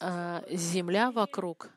А 0.00 0.44
земля 0.50 1.10
вокруг 1.10 1.70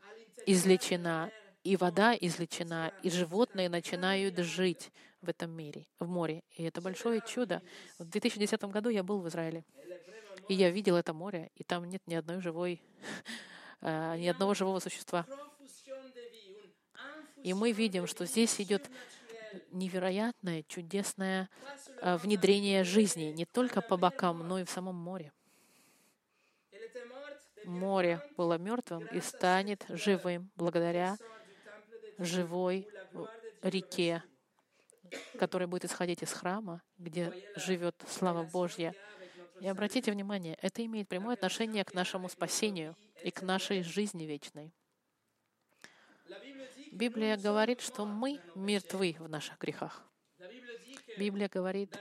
излечена, 0.45 1.31
и 1.63 1.75
вода 1.75 2.15
излечена, 2.15 2.93
и 3.03 3.09
животные 3.09 3.69
начинают 3.69 4.37
жить 4.39 4.91
в 5.21 5.29
этом 5.29 5.51
мире, 5.51 5.85
в 5.99 6.07
море. 6.07 6.43
И 6.55 6.63
это 6.63 6.81
большое 6.81 7.21
чудо. 7.27 7.61
В 7.99 8.05
2010 8.05 8.63
году 8.65 8.89
я 8.89 9.03
был 9.03 9.19
в 9.19 9.27
Израиле, 9.27 9.65
и 10.47 10.53
я 10.53 10.69
видел 10.69 10.95
это 10.95 11.13
море, 11.13 11.51
и 11.55 11.63
там 11.63 11.85
нет 11.85 12.01
ни 12.05 12.15
одной 12.15 12.41
живой, 12.41 12.81
а, 13.81 14.15
ни 14.17 14.27
одного 14.27 14.53
живого 14.53 14.79
существа. 14.79 15.25
И 17.43 17.53
мы 17.53 17.71
видим, 17.71 18.07
что 18.07 18.25
здесь 18.25 18.59
идет 18.59 18.89
невероятное, 19.71 20.63
чудесное 20.63 21.49
а, 22.01 22.17
внедрение 22.17 22.83
жизни 22.83 23.25
не 23.25 23.45
только 23.45 23.81
по 23.81 23.97
бокам, 23.97 24.47
но 24.47 24.59
и 24.59 24.63
в 24.63 24.69
самом 24.69 24.95
море. 24.95 25.31
Море 27.65 28.21
было 28.37 28.57
мертвым 28.57 29.05
и 29.07 29.19
станет 29.19 29.85
живым 29.89 30.49
благодаря 30.55 31.17
живой 32.17 32.87
реке, 33.61 34.23
которая 35.37 35.67
будет 35.67 35.85
исходить 35.85 36.23
из 36.23 36.31
храма, 36.31 36.81
где 36.97 37.33
живет 37.55 37.95
слава 38.07 38.43
Божья. 38.43 38.93
И 39.59 39.67
обратите 39.67 40.11
внимание, 40.11 40.57
это 40.61 40.85
имеет 40.85 41.07
прямое 41.07 41.33
отношение 41.33 41.83
к 41.83 41.93
нашему 41.93 42.29
спасению 42.29 42.95
и 43.23 43.31
к 43.31 43.41
нашей 43.41 43.81
жизни 43.81 44.23
вечной. 44.23 44.71
Библия 46.91 47.37
говорит, 47.37 47.81
что 47.81 48.05
мы 48.05 48.39
мертвы 48.55 49.15
в 49.19 49.29
наших 49.29 49.57
грехах. 49.59 50.03
Библия 51.17 51.49
говорит, 51.49 51.97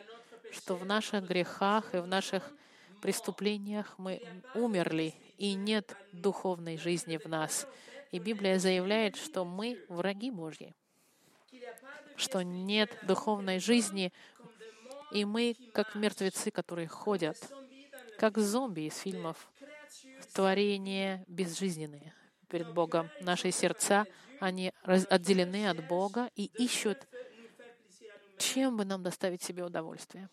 что 0.53 0.77
в 0.77 0.85
наших 0.85 1.27
грехах 1.27 1.95
и 1.95 1.99
в 1.99 2.07
наших 2.07 2.53
преступлениях 3.01 3.95
мы 3.99 4.23
умерли, 4.55 5.15
и 5.39 5.55
нет 5.55 5.97
духовной 6.13 6.77
жизни 6.77 7.17
в 7.17 7.27
нас. 7.27 7.67
И 8.11 8.19
Библия 8.19 8.59
заявляет, 8.59 9.17
что 9.17 9.45
мы 9.45 9.85
враги 9.89 10.31
Божьи, 10.31 10.75
что 12.17 12.43
нет 12.43 12.97
духовной 13.03 13.59
жизни, 13.59 14.13
и 15.13 15.25
мы 15.25 15.57
как 15.73 15.95
мертвецы, 15.95 16.51
которые 16.51 16.89
ходят, 16.89 17.37
как 18.19 18.39
зомби 18.39 18.83
из 18.83 18.99
фильмов, 18.99 19.51
творения 20.33 21.25
безжизненные 21.29 22.15
перед 22.49 22.73
Богом. 22.73 23.11
Наши 23.21 23.51
сердца, 23.51 24.07
они 24.41 24.73
отделены 24.85 25.69
от 25.69 25.87
Бога 25.87 26.31
и 26.37 26.51
ищут, 26.59 26.99
чем 28.39 28.77
бы 28.77 28.85
нам 28.85 29.03
доставить 29.03 29.43
себе 29.43 29.65
удовольствие. 29.65 30.29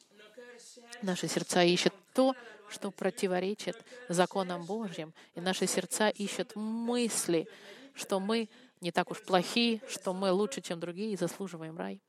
Наши 1.02 1.28
сердца 1.28 1.64
ищут 1.64 1.94
то, 2.14 2.36
что 2.70 2.92
противоречит 2.92 3.78
законам 4.10 4.66
Божьим, 4.66 5.14
и 5.36 5.42
наши 5.42 5.68
сердца 5.68 6.10
ищут 6.10 6.56
мысли, 6.56 7.48
что 7.94 8.20
мы 8.20 8.50
не 8.82 8.92
так 8.92 9.12
уж 9.12 9.22
плохи, 9.22 9.82
что 9.88 10.14
мы 10.14 10.32
лучше, 10.32 10.62
чем 10.62 10.80
другие, 10.80 11.14
и 11.14 11.18
заслуживаем 11.18 11.78
рай. 11.78 12.02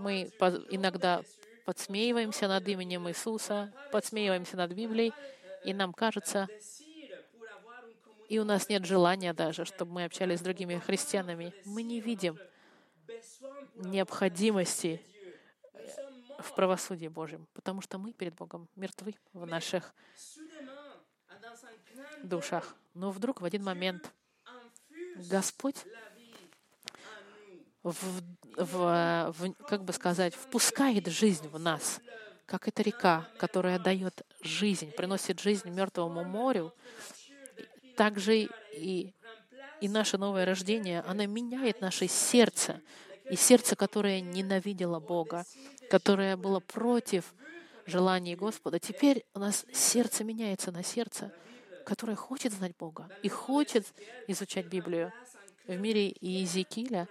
Мы 0.00 0.32
иногда 0.70 1.22
подсмеиваемся 1.66 2.48
над 2.48 2.66
именем 2.66 3.06
Иисуса, 3.10 3.70
подсмеиваемся 3.92 4.56
над 4.56 4.72
Библией, 4.72 5.12
и 5.62 5.74
нам 5.74 5.92
кажется, 5.92 6.48
и 8.30 8.38
у 8.38 8.44
нас 8.44 8.70
нет 8.70 8.86
желания 8.86 9.34
даже, 9.34 9.66
чтобы 9.66 9.92
мы 9.92 10.04
общались 10.04 10.38
с 10.38 10.42
другими 10.42 10.78
христианами. 10.78 11.52
Мы 11.66 11.82
не 11.82 12.00
видим 12.00 12.38
необходимости 13.74 15.04
в 16.38 16.54
правосудии 16.54 17.08
Божьем, 17.08 17.46
потому 17.52 17.82
что 17.82 17.98
мы 17.98 18.14
перед 18.14 18.34
Богом 18.34 18.70
мертвы 18.76 19.14
в 19.34 19.44
наших 19.44 19.94
душах. 22.22 22.74
Но 22.94 23.10
вдруг 23.10 23.42
в 23.42 23.44
один 23.44 23.64
момент 23.64 24.14
Господь 25.28 25.84
в, 27.82 27.94
в, 28.56 29.34
в, 29.36 29.52
как 29.68 29.84
бы 29.84 29.92
сказать, 29.92 30.34
впускает 30.34 31.06
жизнь 31.06 31.48
в 31.48 31.58
нас, 31.58 32.00
как 32.46 32.68
эта 32.68 32.82
река, 32.82 33.28
которая 33.38 33.78
дает 33.78 34.22
жизнь, 34.42 34.90
приносит 34.90 35.40
жизнь 35.40 35.70
мертвому 35.70 36.24
морю, 36.24 36.74
также 37.96 38.48
и, 38.72 39.14
и 39.80 39.88
наше 39.88 40.18
новое 40.18 40.44
рождение, 40.44 41.00
оно 41.00 41.26
меняет 41.26 41.80
наше 41.80 42.08
сердце, 42.08 42.80
и 43.30 43.36
сердце, 43.36 43.76
которое 43.76 44.20
ненавидело 44.20 44.98
Бога, 44.98 45.44
которое 45.88 46.36
было 46.36 46.60
против 46.60 47.32
желаний 47.86 48.36
Господа. 48.36 48.78
Теперь 48.78 49.24
у 49.34 49.38
нас 49.38 49.64
сердце 49.72 50.24
меняется 50.24 50.72
на 50.72 50.82
сердце, 50.82 51.32
которое 51.84 52.16
хочет 52.16 52.52
знать 52.52 52.72
Бога 52.78 53.08
и 53.22 53.28
хочет 53.28 53.86
изучать 54.26 54.66
Библию. 54.66 55.12
В 55.66 55.76
мире 55.76 56.08
Иезекииля, 56.20 57.06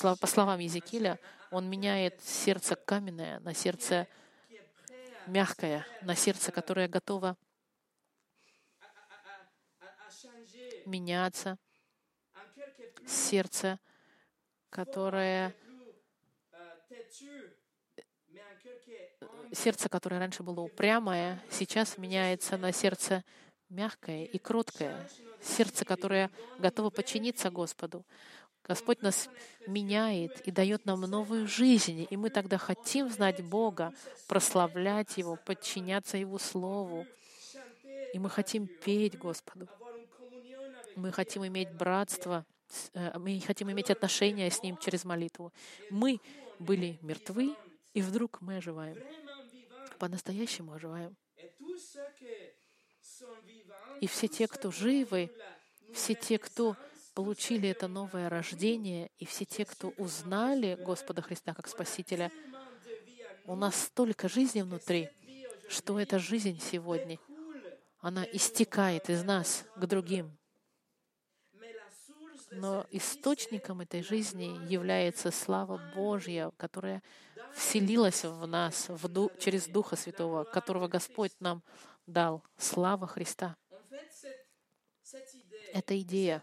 по 0.00 0.26
словам 0.26 0.60
Иезекииля, 0.60 1.18
он 1.50 1.68
меняет 1.68 2.22
сердце 2.22 2.76
каменное 2.76 3.40
на 3.40 3.54
сердце 3.54 4.08
мягкое, 5.26 5.86
на 6.02 6.14
сердце, 6.14 6.50
которое 6.50 6.88
готово 6.88 7.36
меняться, 10.86 11.58
сердце, 13.06 13.78
которое 14.70 15.54
сердце, 19.52 19.88
которое 19.88 20.18
раньше 20.18 20.42
было 20.42 20.60
упрямое, 20.60 21.42
сейчас 21.50 21.98
меняется 21.98 22.56
на 22.56 22.72
сердце 22.72 23.24
мягкое 23.68 24.24
и 24.24 24.38
кроткое, 24.38 25.08
сердце, 25.40 25.84
которое 25.84 26.30
готово 26.58 26.90
подчиниться 26.90 27.50
Господу. 27.50 28.04
Господь 28.64 29.02
нас 29.02 29.28
меняет 29.66 30.40
и 30.46 30.50
дает 30.50 30.86
нам 30.86 31.00
новую 31.00 31.48
жизнь, 31.48 32.06
и 32.08 32.16
мы 32.16 32.30
тогда 32.30 32.58
хотим 32.58 33.10
знать 33.10 33.42
Бога, 33.44 33.92
прославлять 34.28 35.18
Его, 35.18 35.36
подчиняться 35.36 36.16
Его 36.16 36.38
Слову. 36.38 37.06
И 38.14 38.18
мы 38.18 38.30
хотим 38.30 38.66
петь 38.66 39.18
Господу. 39.18 39.68
Мы 40.94 41.10
хотим 41.10 41.46
иметь 41.46 41.72
братство, 41.72 42.44
э, 42.92 43.18
мы 43.18 43.40
хотим 43.40 43.70
иметь 43.70 43.90
отношения 43.90 44.50
с 44.50 44.62
Ним 44.62 44.76
через 44.76 45.04
молитву. 45.04 45.52
Мы 45.90 46.20
были 46.58 46.98
мертвы, 47.00 47.56
и 47.94 48.02
вдруг 48.02 48.40
мы 48.42 48.58
оживаем. 48.58 48.96
По-настоящему 49.98 50.74
оживаем. 50.74 51.16
И 54.00 54.06
все 54.06 54.28
те, 54.28 54.46
кто 54.46 54.70
живы, 54.70 55.30
все 55.94 56.14
те, 56.14 56.38
кто 56.38 56.76
получили 57.14 57.68
это 57.68 57.88
новое 57.88 58.28
рождение, 58.28 59.10
и 59.18 59.24
все 59.24 59.44
те, 59.44 59.64
кто 59.64 59.88
узнали 59.90 60.76
Господа 60.80 61.22
Христа 61.22 61.54
как 61.54 61.68
Спасителя, 61.68 62.30
у 63.44 63.56
нас 63.56 63.76
столько 63.76 64.28
жизни 64.28 64.62
внутри, 64.62 65.10
что 65.68 65.98
эта 65.98 66.18
жизнь 66.18 66.60
сегодня, 66.60 67.18
она 67.98 68.24
истекает 68.24 69.10
из 69.10 69.22
нас 69.24 69.64
к 69.76 69.86
другим. 69.86 70.36
Но 72.50 72.86
источником 72.90 73.80
этой 73.80 74.02
жизни 74.02 74.70
является 74.70 75.30
слава 75.30 75.80
Божья, 75.94 76.50
которая 76.58 77.02
вселилась 77.54 78.24
в 78.24 78.46
нас 78.46 78.90
в 78.90 79.08
ду- 79.08 79.32
через 79.38 79.66
Духа 79.66 79.96
Святого, 79.96 80.44
которого 80.44 80.86
Господь 80.86 81.32
нам 81.40 81.62
дал. 82.06 82.42
Слава 82.58 83.06
Христа. 83.06 83.56
Эта 85.72 85.98
идея 86.00 86.42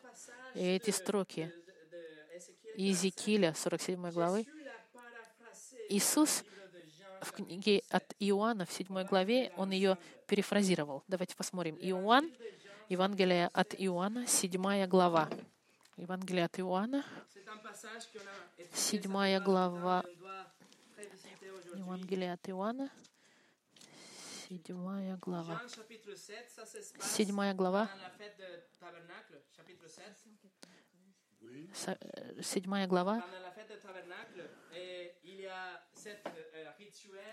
и 0.55 0.65
эти 0.65 0.91
строки 0.91 1.51
Иезекииля, 2.75 3.53
47 3.53 4.11
главы, 4.11 4.47
Иисус 5.89 6.43
в 7.21 7.31
книге 7.31 7.81
от 7.89 8.15
Иоанна 8.19 8.65
в 8.65 8.71
7 8.71 9.03
главе, 9.03 9.51
он 9.57 9.71
ее 9.71 9.97
перефразировал. 10.27 11.03
Давайте 11.07 11.35
посмотрим. 11.35 11.77
Иоанн, 11.81 12.31
Евангелие 12.87 13.49
от 13.53 13.75
Иоанна, 13.77 14.25
7 14.27 14.87
глава. 14.87 15.29
Евангелие 15.97 16.45
от 16.45 16.59
Иоанна, 16.59 17.03
7 18.73 19.43
глава. 19.43 20.03
Евангелие 21.75 22.33
от 22.33 22.49
Иоанна, 22.49 22.89
7 24.49 25.17
глава. 25.17 25.61
7 26.99 27.53
глава, 27.53 27.89
7 32.41 32.87
глава. 32.87 33.23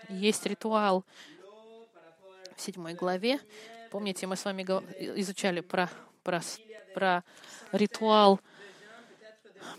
Есть 0.09 0.45
ритуал 0.45 1.03
в 2.55 2.61
7 2.61 2.93
главе. 2.93 3.39
Помните, 3.89 4.27
мы 4.27 4.35
с 4.35 4.45
вами 4.45 4.61
изучали 5.19 5.61
про, 5.61 5.89
про, 6.21 6.41
про 6.93 7.23
ритуал, 7.71 8.39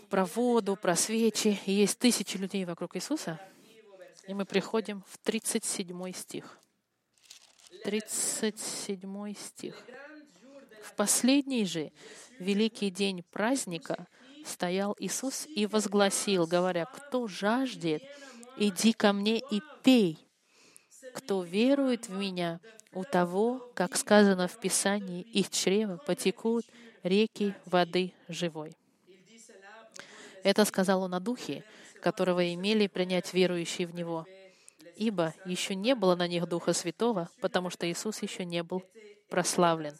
про 0.09 0.25
воду, 0.25 0.75
про 0.75 0.97
свечи. 0.97 1.57
И 1.65 1.71
есть 1.71 1.99
тысячи 1.99 2.35
людей 2.35 2.65
вокруг 2.65 2.97
Иисуса. 2.97 3.39
И 4.27 4.33
мы 4.33 4.45
приходим 4.45 5.03
в 5.07 5.17
37 5.19 6.11
стих. 6.11 6.59
37 7.83 9.33
стих. 9.35 9.75
В 10.83 10.95
последний 10.95 11.65
же 11.65 11.91
великий 12.39 12.89
день 12.89 13.23
праздника 13.31 14.07
стоял 14.45 14.95
Иисус 14.99 15.47
и 15.47 15.65
возгласил, 15.65 16.47
говоря, 16.47 16.85
«Кто 16.85 17.27
жаждет, 17.27 18.03
иди 18.57 18.93
ко 18.93 19.13
мне 19.13 19.39
и 19.39 19.61
пей. 19.83 20.17
Кто 21.13 21.43
верует 21.43 22.07
в 22.07 22.17
Меня, 22.17 22.59
у 22.93 23.03
того, 23.03 23.71
как 23.75 23.95
сказано 23.95 24.47
в 24.47 24.59
Писании, 24.59 25.21
их 25.21 25.49
чрева 25.49 25.97
потекут 25.97 26.65
реки 27.03 27.53
воды 27.65 28.13
живой». 28.27 28.73
Это 30.43 30.65
сказал 30.65 31.03
он 31.03 31.13
о 31.13 31.19
Духе, 31.19 31.63
которого 32.01 32.53
имели 32.53 32.87
принять 32.87 33.33
верующие 33.33 33.87
в 33.87 33.93
Него. 33.93 34.25
Ибо 34.99 35.33
еще 35.45 35.75
не 35.75 35.95
было 35.95 36.13
на 36.17 36.27
них 36.27 36.45
Духа 36.45 36.73
Святого, 36.73 37.29
потому 37.39 37.69
что 37.69 37.89
Иисус 37.89 38.21
еще 38.21 38.43
не 38.43 38.63
был 38.63 38.83
прославлен. 39.29 39.97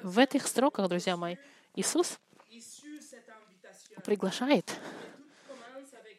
В 0.00 0.20
этих 0.20 0.46
строках, 0.46 0.88
друзья 0.88 1.16
мои, 1.16 1.34
Иисус 1.74 2.20
приглашает, 4.04 4.72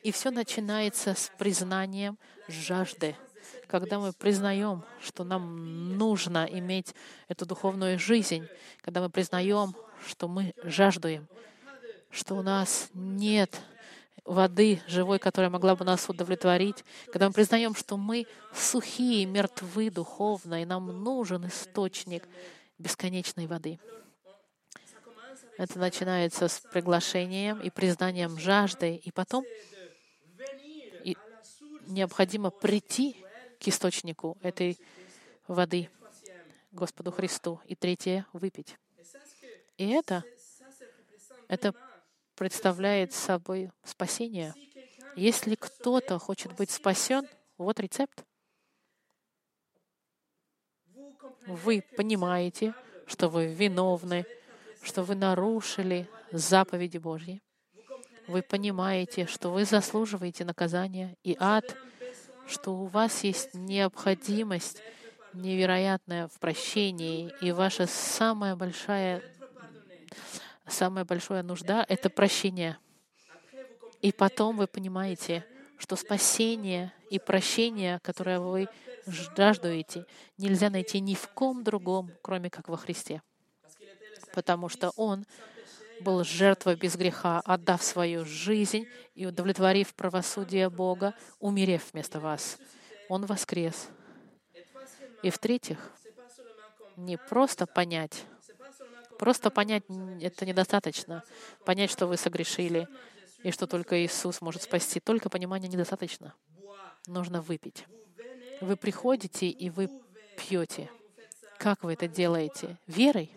и 0.03 0.11
все 0.11 0.29
начинается 0.29 1.13
с 1.13 1.31
признанием 1.37 2.19
жажды. 2.49 3.15
Когда 3.67 3.97
мы 3.99 4.11
признаем, 4.11 4.83
что 5.01 5.23
нам 5.23 5.97
нужно 5.97 6.45
иметь 6.51 6.93
эту 7.29 7.45
духовную 7.45 7.97
жизнь, 7.97 8.45
когда 8.81 8.99
мы 8.99 9.09
признаем, 9.09 9.73
что 10.05 10.27
мы 10.27 10.53
жаждуем, 10.63 11.29
что 12.09 12.35
у 12.35 12.41
нас 12.41 12.89
нет 12.93 13.61
воды 14.25 14.81
живой, 14.87 15.19
которая 15.19 15.49
могла 15.49 15.75
бы 15.75 15.85
нас 15.85 16.09
удовлетворить, 16.09 16.83
когда 17.11 17.27
мы 17.27 17.33
признаем, 17.33 17.75
что 17.75 17.95
мы 17.95 18.25
сухие, 18.53 19.25
мертвы 19.25 19.91
духовно, 19.91 20.61
и 20.61 20.65
нам 20.65 21.03
нужен 21.03 21.47
источник 21.47 22.27
бесконечной 22.79 23.45
воды. 23.47 23.79
Это 25.57 25.79
начинается 25.79 26.47
с 26.47 26.59
приглашением 26.59 27.61
и 27.61 27.69
признанием 27.69 28.37
жажды, 28.37 28.95
и 28.95 29.11
потом 29.11 29.45
и 31.03 31.15
необходимо 31.87 32.49
прийти 32.49 33.15
к 33.59 33.67
источнику 33.67 34.37
этой 34.41 34.77
воды, 35.47 35.89
Господу 36.71 37.11
Христу. 37.11 37.61
И 37.67 37.75
третье— 37.75 38.25
выпить. 38.33 38.75
И 39.77 39.89
это, 39.89 40.23
это 41.47 41.73
представляет 42.35 43.13
собой 43.13 43.71
спасение. 43.83 44.53
Если 45.15 45.55
кто-то 45.55 46.19
хочет 46.19 46.53
быть 46.53 46.71
спасен, 46.71 47.27
вот 47.57 47.79
рецепт. 47.79 48.25
Вы 51.47 51.83
понимаете, 51.95 52.73
что 53.07 53.29
вы 53.29 53.47
виновны, 53.47 54.25
что 54.81 55.03
вы 55.03 55.15
нарушили 55.15 56.09
заповеди 56.31 56.97
Божьи. 56.97 57.41
Вы 58.27 58.41
понимаете, 58.41 59.27
что 59.27 59.51
вы 59.51 59.65
заслуживаете 59.65 60.45
наказания 60.45 61.15
и 61.23 61.37
ад, 61.39 61.75
что 62.47 62.75
у 62.75 62.85
вас 62.85 63.23
есть 63.23 63.53
необходимость 63.53 64.81
невероятная 65.33 66.27
в 66.27 66.39
прощении, 66.39 67.31
и 67.41 67.51
ваша 67.51 67.87
самая 67.87 68.55
большая, 68.55 69.21
самая 70.67 71.05
большая 71.05 71.43
нужда— 71.43 71.85
это 71.89 72.09
прощение. 72.09 72.77
И 74.01 74.11
потом 74.11 74.57
вы 74.57 74.67
понимаете, 74.67 75.45
что 75.77 75.95
спасение 75.95 76.93
и 77.09 77.19
прощение, 77.19 77.99
которое 78.01 78.39
вы 78.39 78.67
жаждуете, 79.05 80.05
нельзя 80.37 80.69
найти 80.69 80.99
ни 80.99 81.15
в 81.15 81.27
ком 81.29 81.63
другом, 81.63 82.11
кроме 82.21 82.49
как 82.49 82.69
во 82.69 82.77
Христе 82.77 83.21
потому 84.35 84.69
что 84.69 84.91
Он 84.95 85.25
был 86.01 86.23
жертвой 86.23 86.75
без 86.75 86.95
греха, 86.97 87.41
отдав 87.45 87.81
свою 87.81 88.25
жизнь 88.25 88.85
и 89.15 89.25
удовлетворив 89.25 89.95
правосудие 89.95 90.69
Бога, 90.69 91.15
умерев 91.39 91.93
вместо 91.93 92.19
вас. 92.19 92.57
Он 93.07 93.25
воскрес. 93.25 93.87
И 95.23 95.29
в-третьих, 95.29 95.79
не 96.97 97.17
просто 97.17 97.65
понять, 97.65 98.25
просто 99.17 99.49
понять 99.49 99.83
это 100.21 100.45
недостаточно. 100.45 101.23
Понять, 101.65 101.91
что 101.91 102.07
вы 102.07 102.17
согрешили, 102.17 102.87
и 103.43 103.51
что 103.51 103.67
только 103.67 104.03
Иисус 104.03 104.41
может 104.41 104.63
спасти. 104.63 104.99
Только 104.99 105.29
понимания 105.29 105.67
недостаточно. 105.67 106.33
Нужно 107.07 107.41
выпить. 107.41 107.85
Вы 108.61 108.75
приходите 108.75 109.47
и 109.47 109.69
вы 109.69 109.89
пьете. 110.37 110.89
Как 111.59 111.83
вы 111.83 111.93
это 111.93 112.07
делаете? 112.07 112.77
Верой? 112.87 113.31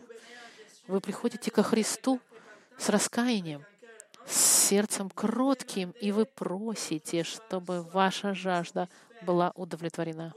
Вы 0.87 1.01
приходите 1.01 1.51
ко 1.51 1.63
Христу 1.63 2.21
с 2.79 2.89
раскаянием, 2.89 3.65
с 4.27 4.69
сердцем 4.69 5.11
кротким, 5.11 5.91
и 6.01 6.13
вы 6.13 6.25
просите, 6.25 7.25
чтобы 7.25 7.83
ваша 7.83 8.35
жажда 8.35 8.89
была 9.23 9.53
удовлетворена. 9.55 10.33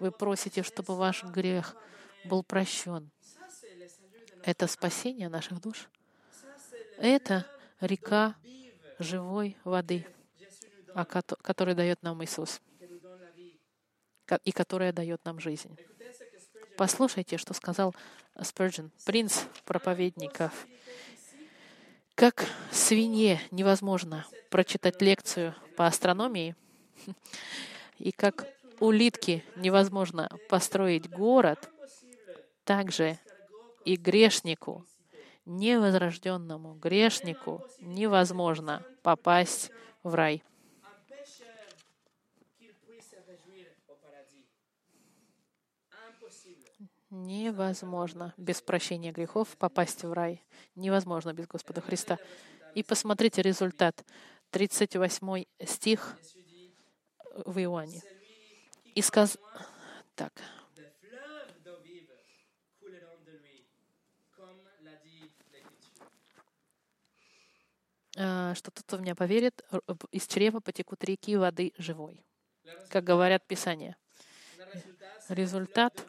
Вы 0.00 0.10
просите, 0.10 0.62
чтобы 0.62 0.96
ваш 0.96 1.24
грех 1.24 1.74
был 2.24 2.42
прощен. 2.42 3.10
Это 4.42 4.66
спасение 4.66 5.28
наших 5.28 5.60
душ. 5.60 5.88
Это 6.98 7.46
река 7.80 8.34
живой 8.98 9.56
воды, 9.64 10.06
которую 11.42 11.76
дает 11.76 12.02
нам 12.02 12.22
Иисус 12.24 12.60
и 14.44 14.52
которая 14.52 14.92
дает 14.92 15.24
нам 15.24 15.40
жизнь. 15.40 15.76
Послушайте, 16.76 17.38
что 17.38 17.54
сказал 17.54 17.94
Спurgeon, 18.36 18.90
принц 19.04 19.44
проповедников. 19.64 20.66
Как 22.14 22.46
свинье 22.70 23.40
невозможно 23.50 24.26
прочитать 24.50 25.00
лекцию 25.00 25.54
по 25.76 25.86
астрономии, 25.86 26.56
и 27.98 28.12
как 28.12 28.46
улитке 28.80 29.44
невозможно 29.56 30.28
построить 30.48 31.08
город, 31.10 31.70
также 32.64 33.18
и 33.88 33.96
грешнику, 33.96 34.84
невозрожденному 35.46 36.74
грешнику 36.74 37.66
невозможно 37.80 38.84
попасть 39.02 39.70
в 40.02 40.14
рай. 40.14 40.42
Невозможно 47.08 48.34
без 48.36 48.60
прощения 48.60 49.10
грехов 49.10 49.56
попасть 49.56 50.04
в 50.04 50.12
рай. 50.12 50.44
Невозможно 50.74 51.32
без 51.32 51.46
Господа 51.46 51.80
Христа. 51.80 52.18
И 52.74 52.82
посмотрите 52.82 53.40
результат. 53.40 54.04
38 54.50 55.44
стих 55.64 56.18
в 57.46 57.58
Иоанне. 57.58 58.02
И 58.94 59.00
сказ... 59.00 59.38
Так. 60.14 60.34
Что 68.18 68.70
тот, 68.72 68.82
кто 68.84 68.96
в 68.96 69.00
меня 69.00 69.14
поверит, 69.14 69.64
из 70.10 70.26
чрева 70.26 70.58
потекут 70.58 71.04
реки 71.04 71.36
воды 71.36 71.72
живой. 71.78 72.24
Как 72.88 73.04
говорят 73.04 73.46
Писания. 73.46 73.96
Результат 75.28 76.04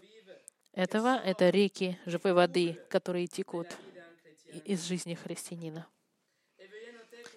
этого— 0.73 1.17
это 1.23 1.49
реки 1.49 1.99
живой 2.05 2.33
воды, 2.33 2.79
которые 2.89 3.27
текут 3.27 3.67
из 4.65 4.83
жизни 4.85 5.13
христианина. 5.13 5.85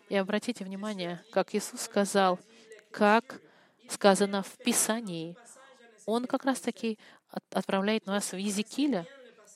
И 0.08 0.16
обратите 0.16 0.64
внимание, 0.64 1.22
как 1.30 1.54
Иисус 1.54 1.82
сказал, 1.82 2.38
как 2.90 3.40
сказано 3.88 4.42
в 4.42 4.56
Писании. 4.58 5.36
Он 6.06 6.26
как 6.26 6.44
раз-таки 6.44 6.98
отправляет 7.50 8.06
нас 8.06 8.32
в 8.32 8.36
Езекииля. 8.36 9.06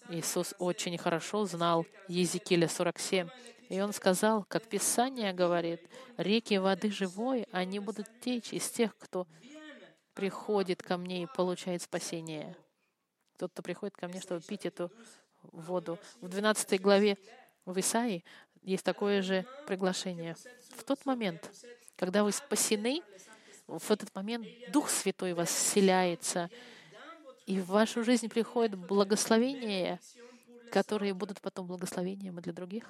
Иисус 0.09 0.55
очень 0.59 0.97
хорошо 0.99 1.45
знал 1.47 1.87
Езекииля 2.09 2.69
47. 2.69 3.29
И 3.69 3.81
он 3.81 3.93
сказал, 3.93 4.45
как 4.49 4.69
Писание 4.69 5.33
говорит, 5.33 5.81
реки 6.17 6.59
воды 6.59 6.91
живой, 6.91 7.47
они 7.51 7.81
будут 7.81 8.07
течь 8.21 8.53
из 8.53 8.69
тех, 8.71 8.97
кто 8.97 9.27
приходит 10.15 10.83
ко 10.83 10.97
мне 10.97 11.25
и 11.25 11.27
получает 11.27 11.83
спасение. 11.83 12.57
Тот, 13.39 13.53
кто 13.53 13.63
приходит 13.63 13.97
ко 13.97 14.09
мне, 14.09 14.21
чтобы 14.21 14.41
пить 14.41 14.67
эту 14.67 14.91
воду. 15.43 15.99
В 16.21 16.29
12 16.29 16.81
главе 16.81 17.19
в 17.65 17.79
Исаии 17.79 18.25
есть 18.63 18.85
такое 18.85 19.23
же 19.23 19.45
приглашение. 19.67 20.37
В 20.77 20.85
тот 20.85 21.05
момент, 21.05 21.51
когда 21.97 22.25
вы 22.25 22.33
спасены, 22.33 23.03
в 23.67 23.91
этот 23.91 24.15
момент 24.15 24.47
Дух 24.71 24.89
Святой 24.89 25.35
вас 25.35 25.51
вселяется, 25.51 26.51
и 27.47 27.61
в 27.61 27.67
вашу 27.67 28.05
жизнь 28.05 28.29
приходит 28.29 28.77
благословение, 28.77 30.01
которые 30.73 31.15
будут 31.15 31.41
потом 31.41 31.67
благословением 31.67 32.39
и 32.39 32.43
для 32.43 32.53
других. 32.53 32.85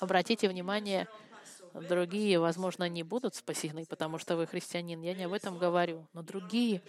Обратите 0.00 0.48
внимание, 0.48 1.08
другие, 1.72 2.38
возможно, 2.38 2.88
не 2.88 3.02
будут 3.02 3.34
спасены, 3.34 3.86
потому 3.86 4.18
что 4.18 4.36
вы 4.36 4.46
христианин. 4.46 5.00
Я 5.00 5.14
не 5.14 5.24
об 5.24 5.32
этом 5.32 5.58
говорю. 5.58 6.06
Но 6.12 6.22
другие, 6.22 6.82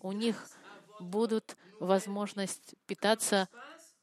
у 0.00 0.12
них 0.12 0.48
будут 1.00 1.56
возможность 1.80 2.74
питаться, 2.86 3.48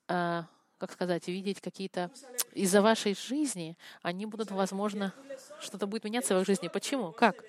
а, 0.08 0.46
как 0.78 0.92
сказать, 0.92 1.28
видеть 1.28 1.62
какие-то 1.62 2.12
из-за 2.54 2.82
вашей 2.82 3.16
жизни, 3.16 3.78
они 4.02 4.26
будут, 4.26 4.52
возможно, 4.52 5.14
что-то 5.62 5.88
будет 5.88 6.04
меняться 6.04 6.36
в 6.36 6.42
их 6.42 6.46
жизни. 6.46 6.68
Почему? 6.68 7.14
Как? 7.14 7.44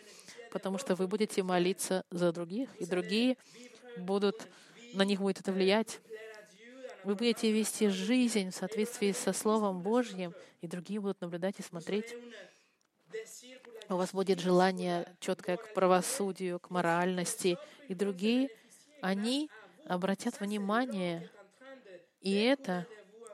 Потому 0.52 0.78
что 0.78 0.94
вы 0.94 1.08
будете 1.08 1.42
молиться 1.42 2.04
за 2.10 2.32
других, 2.32 2.74
и 2.76 2.84
другие 2.84 3.36
будут, 3.96 4.48
на 4.94 5.02
них 5.02 5.20
будет 5.20 5.40
это 5.40 5.52
влиять. 5.52 6.00
Вы 7.04 7.14
будете 7.14 7.50
вести 7.50 7.88
жизнь 7.88 8.50
в 8.50 8.54
соответствии 8.54 9.12
со 9.12 9.32
Словом 9.32 9.80
Божьим, 9.80 10.34
и 10.60 10.66
другие 10.66 11.00
будут 11.00 11.20
наблюдать 11.20 11.58
и 11.58 11.62
смотреть. 11.62 12.14
У 13.88 13.96
вас 13.96 14.12
будет 14.12 14.38
желание 14.38 15.06
четкое 15.18 15.56
к 15.56 15.72
правосудию, 15.74 16.60
к 16.60 16.70
моральности, 16.70 17.58
и 17.88 17.94
другие, 17.94 18.50
они 19.00 19.50
обратят 19.86 20.40
внимание, 20.40 21.28
и 22.20 22.34
это 22.34 22.86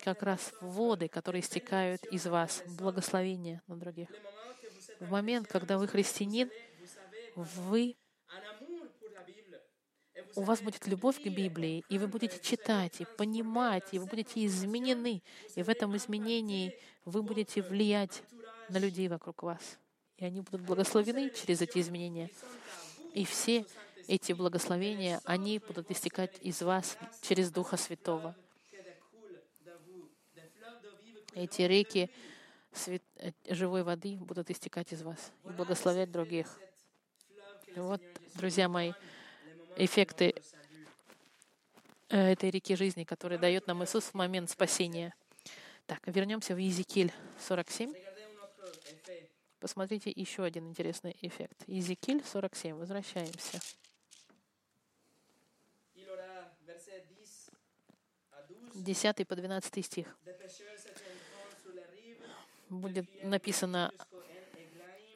как 0.02 0.22
раз 0.22 0.52
воды, 0.60 1.08
которые 1.08 1.42
истекают 1.42 2.04
из 2.06 2.26
вас, 2.26 2.62
благословение 2.78 3.60
на 3.66 3.76
других. 3.76 4.08
В 5.00 5.10
момент, 5.10 5.48
когда 5.48 5.76
вы 5.76 5.88
христианин, 5.88 6.50
вы 7.34 7.96
у 10.36 10.42
вас 10.42 10.60
будет 10.60 10.86
любовь 10.86 11.20
к 11.20 11.26
Библии, 11.26 11.82
и 11.88 11.98
вы 11.98 12.06
будете 12.06 12.38
читать, 12.38 13.00
и 13.00 13.06
понимать, 13.16 13.88
и 13.92 13.98
вы 13.98 14.06
будете 14.06 14.44
изменены. 14.44 15.22
И 15.54 15.62
в 15.62 15.68
этом 15.68 15.96
изменении 15.96 16.78
вы 17.04 17.22
будете 17.22 17.62
влиять 17.62 18.22
на 18.68 18.78
людей 18.78 19.08
вокруг 19.08 19.42
вас. 19.42 19.78
И 20.18 20.24
они 20.24 20.42
будут 20.42 20.60
благословены 20.60 21.30
через 21.30 21.62
эти 21.62 21.78
изменения. 21.78 22.30
И 23.14 23.24
все 23.24 23.64
эти 24.06 24.32
благословения, 24.32 25.20
они 25.24 25.58
будут 25.58 25.90
истекать 25.90 26.36
из 26.42 26.62
вас 26.62 26.98
через 27.22 27.50
Духа 27.50 27.76
Святого. 27.76 28.36
Эти 31.34 31.62
реки 31.62 32.10
свят... 32.72 33.02
Э, 33.16 33.32
живой 33.48 33.82
воды 33.82 34.16
будут 34.16 34.50
истекать 34.50 34.92
из 34.92 35.02
вас 35.02 35.32
и 35.44 35.48
благословлять 35.48 36.10
других. 36.10 36.58
Вот, 37.74 38.00
друзья 38.34 38.70
мои, 38.70 38.92
эффекты 39.76 40.34
э, 42.08 42.32
этой 42.32 42.50
реки 42.50 42.76
жизни, 42.76 43.04
которые 43.04 43.38
дает 43.38 43.66
нам 43.66 43.84
Иисус 43.84 44.04
в 44.04 44.14
момент 44.14 44.50
спасения. 44.50 45.14
Так, 45.86 46.00
вернемся 46.06 46.54
в 46.54 46.58
Езекиль 46.58 47.12
47. 47.46 47.92
Посмотрите 49.60 50.12
еще 50.14 50.44
один 50.44 50.68
интересный 50.68 51.16
эффект. 51.22 51.62
Езекиль 51.66 52.22
47. 52.24 52.76
Возвращаемся. 52.76 53.60
10 58.74 59.26
по 59.26 59.36
12 59.36 59.84
стих. 59.84 60.06
Будет 62.68 63.24
написано 63.24 63.92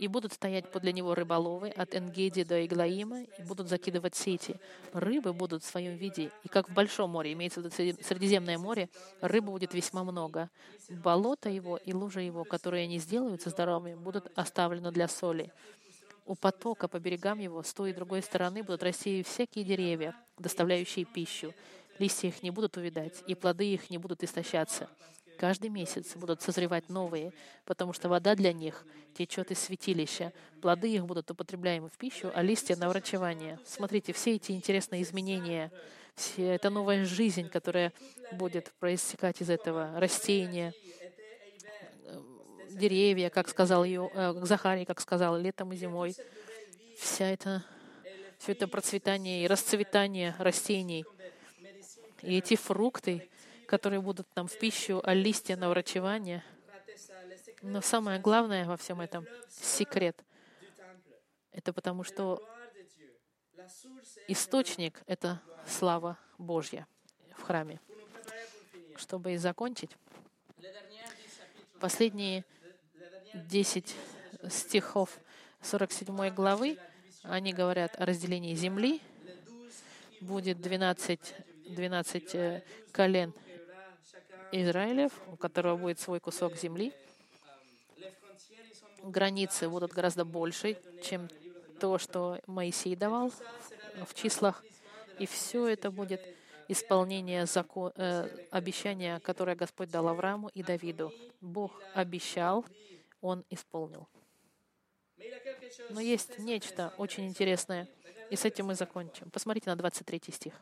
и 0.01 0.09
будут 0.09 0.33
стоять 0.33 0.71
подле 0.73 0.95
него 0.95 1.15
рыболовы 1.15 1.69
от 1.69 1.95
Энгеди 1.95 2.43
до 2.43 2.65
Иглаима, 2.65 3.23
и 3.23 3.43
будут 3.43 3.69
закидывать 3.69 4.15
сети. 4.15 4.57
Рыбы 4.95 5.35
будут 5.35 5.63
в 5.63 5.67
своем 5.67 5.95
виде, 5.97 6.31
и 6.43 6.49
как 6.49 6.71
в 6.71 6.73
Большом 6.73 7.11
море, 7.11 7.35
имеется 7.35 7.61
в 7.61 7.65
виду 7.65 8.03
Средиземное 8.03 8.57
море, 8.57 8.89
рыбы 9.21 9.53
будет 9.53 9.75
весьма 9.75 10.03
много. 10.03 10.49
Болото 10.89 11.51
его 11.51 11.77
и 11.77 11.93
лужа 11.93 12.21
его, 12.21 12.45
которые 12.45 12.85
они 12.85 12.99
сделаются 12.99 13.51
здоровыми, 13.51 13.95
будут 13.95 14.33
оставлены 14.37 14.91
для 14.91 15.07
соли. 15.07 15.53
У 16.25 16.35
потока 16.35 16.89
по 16.89 16.99
берегам 16.99 17.39
его 17.39 17.63
с 17.63 17.75
той 17.75 17.91
и 17.91 17.95
другой 17.95 18.23
стороны 18.23 18.63
будут 18.63 18.83
расти 18.83 19.23
всякие 19.23 19.67
деревья, 19.67 20.17
доставляющие 20.39 21.05
пищу. 21.05 21.53
Листья 21.99 22.29
их 22.29 22.43
не 22.43 22.51
будут 22.51 22.79
увидать, 22.79 23.23
и 23.27 23.35
плоды 23.35 23.75
их 23.75 23.91
не 23.91 23.99
будут 23.99 24.23
истощаться. 24.23 24.89
Каждый 25.41 25.71
месяц 25.71 26.17
будут 26.17 26.43
созревать 26.43 26.91
новые, 26.91 27.33
потому 27.65 27.95
что 27.95 28.11
вода 28.11 28.35
для 28.35 28.53
них 28.53 28.85
течет 29.15 29.51
из 29.51 29.59
святилища. 29.59 30.35
Плоды 30.61 30.93
их 30.93 31.07
будут 31.07 31.31
употребляемы 31.31 31.89
в 31.89 31.97
пищу, 31.97 32.31
а 32.35 32.43
листья— 32.43 32.77
на 32.77 32.91
врачевание. 32.91 33.59
Смотрите, 33.65 34.13
все 34.13 34.35
эти 34.35 34.53
интересные 34.53 35.01
изменения, 35.01 35.73
вся 36.15 36.43
эта 36.43 36.69
новая 36.69 37.07
жизнь, 37.07 37.49
которая 37.49 37.95
будет 38.33 38.71
проистекать 38.81 39.41
из 39.41 39.49
этого, 39.49 39.99
растения, 39.99 40.75
деревья, 42.69 43.31
как 43.31 43.49
сказал 43.49 43.85
ее, 43.85 44.11
э, 44.13 44.35
Захарий, 44.43 44.85
как 44.85 45.01
сказал, 45.01 45.39
летом 45.39 45.73
и 45.73 45.77
зимой. 45.77 46.15
Вся 46.99 47.31
это, 47.31 47.65
все 48.37 48.53
это 48.53 48.69
процветание 48.69 49.43
и 49.43 49.47
расцветание 49.47 50.35
растений. 50.39 51.07
И 52.21 52.37
эти 52.37 52.57
фрукты, 52.57 53.31
которые 53.71 54.01
будут 54.01 54.27
нам 54.35 54.49
в 54.49 54.59
пищу, 54.59 55.01
а 55.05 55.15
листья 55.15 55.55
на 55.55 55.69
врачевание. 55.69 56.43
Но 57.63 57.81
самое 57.81 58.19
главное 58.19 58.67
во 58.67 58.77
всем 58.77 59.01
этом— 59.01 59.25
секрет. 59.49 60.25
Это 61.53 61.73
потому, 61.73 62.03
что 62.03 62.45
источник— 64.27 65.01
это 65.07 65.41
слава 65.69 66.19
Божья 66.37 66.85
в 67.37 67.43
храме. 67.43 67.81
Чтобы 68.97 69.35
и 69.35 69.37
закончить, 69.37 69.97
последние 71.79 72.45
10 73.35 73.95
стихов 74.49 75.17
47 75.63 76.31
главы, 76.31 76.77
они 77.23 77.53
говорят 77.53 78.01
о 78.01 78.05
разделении 78.05 78.57
земли. 78.57 79.01
Будет 80.21 80.61
12, 80.61 81.21
12 81.67 82.35
э, 82.35 82.63
колен 82.91 83.33
Израилев, 84.53 85.13
у 85.33 85.37
которого 85.37 85.77
будет 85.77 86.01
свой 86.01 86.21
кусок 86.21 86.57
земли. 86.57 86.93
границы 89.03 89.69
будут 89.69 89.93
гораздо 89.93 90.25
больше, 90.25 90.77
чем 91.03 91.29
то, 91.81 91.99
что 91.99 92.39
Моисей 92.47 92.95
давал 92.95 93.33
в 94.05 94.15
числах. 94.15 94.63
И 95.19 95.27
все 95.27 95.67
это 95.67 95.91
будет 95.91 96.21
исполнение 96.69 97.47
закон, 97.47 97.93
э, 97.97 98.29
обещания, 98.51 99.19
которое 99.21 99.57
Господь 99.57 99.91
дал 99.91 100.09
Аврааму 100.09 100.51
и 100.55 100.63
Давиду. 100.63 101.13
Бог 101.41 101.83
обещал, 101.95 102.65
Он 103.21 103.45
исполнил. 103.51 104.07
Но 105.91 106.01
есть 106.01 106.39
нечто 106.39 106.95
очень 106.97 107.27
интересное, 107.27 107.89
и 108.31 108.37
с 108.37 108.45
этим 108.45 108.67
мы 108.67 108.75
закончим. 108.75 109.31
Посмотрите 109.31 109.69
на 109.69 109.77
23 109.77 110.33
стих. 110.33 110.55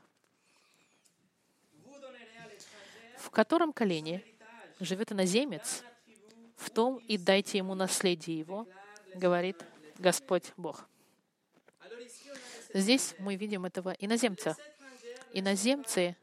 В 3.19 3.31
котором 3.31 3.73
колене 3.73 4.23
живет 4.81 5.13
иноземец, 5.13 5.83
в 6.57 6.71
том 6.71 6.99
и 6.99 7.19
дайте 7.19 7.59
ему 7.59 7.75
наследие 7.75 8.39
его, 8.39 8.67
говорит 9.15 9.57
Господь 9.99 10.53
Бог. 10.57 10.87
Здесь 12.75 13.15
мы 13.19 13.37
видим 13.37 13.65
этого 13.65 13.95
иноземца. 13.99 14.57
Иноземцы 15.33 16.17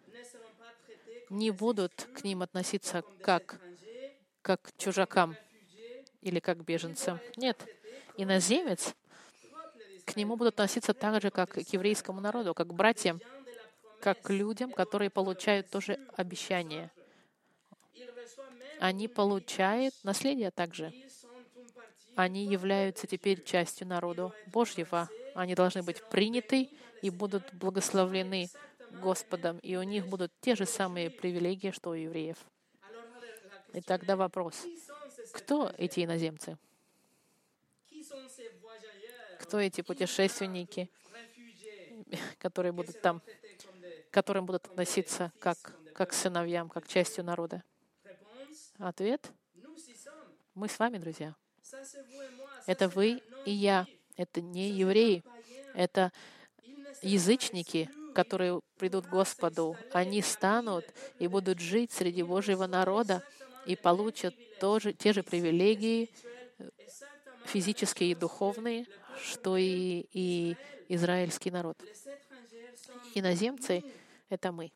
не 1.30 1.52
будут 1.52 2.08
к 2.14 2.24
ним 2.24 2.42
относиться 2.42 3.04
как, 3.22 3.60
как 4.42 4.62
к 4.62 4.78
чужакам 4.78 5.36
или 6.22 6.40
как 6.40 6.60
к 6.60 6.62
беженцам. 6.62 7.20
Нет, 7.36 7.62
иноземец 8.18 8.96
к 10.06 10.16
нему 10.16 10.36
будут 10.36 10.54
относиться 10.54 10.94
так 10.94 11.22
же, 11.22 11.32
как 11.32 11.52
к 11.52 11.74
еврейскому 11.74 12.22
народу, 12.22 12.54
как 12.54 12.68
к 12.68 12.74
братьям, 12.74 13.20
как 14.02 14.22
к 14.22 14.30
людям, 14.30 14.72
которые 14.72 15.10
получают 15.10 15.70
тоже 15.70 16.00
обещание. 16.16 16.92
Они 18.80 19.08
получают 19.08 19.94
наследие 20.04 20.52
также. 20.52 20.94
Они 22.16 22.46
являются 22.46 23.08
теперь 23.08 23.44
частью 23.44 23.88
народа 23.88 24.32
Божьего. 24.48 25.10
Они 25.34 25.56
должны 25.56 25.84
быть 25.84 26.02
приняты 26.10 26.70
и 27.02 27.10
будут 27.10 27.54
благословлены 27.54 28.50
Господом, 29.02 29.60
и 29.60 29.76
у 29.76 29.84
них 29.84 30.08
будут 30.08 30.32
те 30.40 30.56
же 30.56 30.66
самые 30.66 31.10
привилегии, 31.10 31.72
что 31.72 31.92
у 31.92 31.94
евреев. 31.94 32.38
И 33.74 33.82
тогда 33.82 34.16
вопрос, 34.16 34.66
кто 35.34 35.74
эти 35.78 36.06
иноземцы? 36.06 36.58
Кто 39.40 39.60
эти 39.60 39.82
путешественники, 39.82 40.90
которые 42.40 42.72
будут 42.72 43.02
там, 43.02 43.22
которым 44.16 44.46
будут 44.46 44.68
относиться 44.68 45.34
как, 45.40 45.58
как 45.94 46.14
сыновьям, 46.14 46.70
как 46.70 46.88
частью 46.88 47.26
народа? 47.26 47.62
Ответ— 48.78 49.30
мы 50.54 50.70
с 50.70 50.80
вами, 50.80 51.00
друзья. 51.00 51.36
Это 52.66 52.88
вы 52.88 53.22
и 53.46 53.52
я. 53.52 53.86
Это 54.16 54.40
не 54.40 54.70
евреи. 54.70 55.22
Это 55.74 56.14
язычники, 57.02 57.90
которые 58.14 58.62
придут 58.78 59.08
к 59.08 59.10
Господу. 59.10 59.76
Они 59.92 60.22
станут 60.22 60.86
и 61.20 61.28
будут 61.28 61.60
жить 61.60 61.92
среди 61.92 62.24
Божьего 62.24 62.68
народа 62.68 63.22
и 63.66 63.76
получат 63.76 64.34
тоже, 64.62 64.94
те 64.94 65.12
же 65.12 65.24
привилегии 65.24 66.10
физические 67.46 68.12
и 68.12 68.16
духовные, 68.16 68.86
что 69.22 69.58
и, 69.58 70.08
и 70.14 70.56
израильский 70.88 71.52
народ. 71.52 71.78
Иноземцы— 73.14 73.84
это 74.30 74.52
мы. 74.52 74.72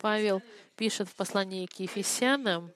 Павел 0.00 0.42
пишет 0.76 1.08
в 1.08 1.14
послании 1.14 1.66
к 1.66 1.80
Ефесянам, 1.80 2.72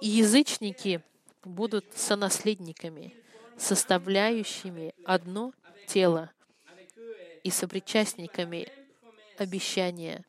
язычники 0.00 1.02
будут 1.42 1.86
сонаследниками, 1.94 3.14
составляющими 3.56 4.94
одно 5.04 5.52
тело 5.86 6.30
и 7.42 7.50
сопричастниками 7.50 8.68
обещания 9.38 10.24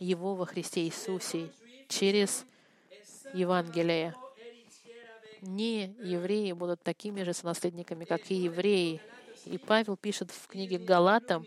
Его 0.00 0.34
во 0.34 0.46
Христе 0.46 0.84
Иисусе 0.86 1.50
через 1.88 2.44
Евангелие. 3.32 4.14
Не 5.40 5.94
евреи 6.02 6.52
будут 6.52 6.82
такими 6.82 7.22
же 7.22 7.32
сонаследниками, 7.32 8.04
как 8.04 8.30
и 8.30 8.34
евреи. 8.34 9.00
И 9.44 9.58
Павел 9.58 9.96
пишет 9.96 10.30
в 10.30 10.46
книге 10.46 10.78
Галатам, 10.78 11.46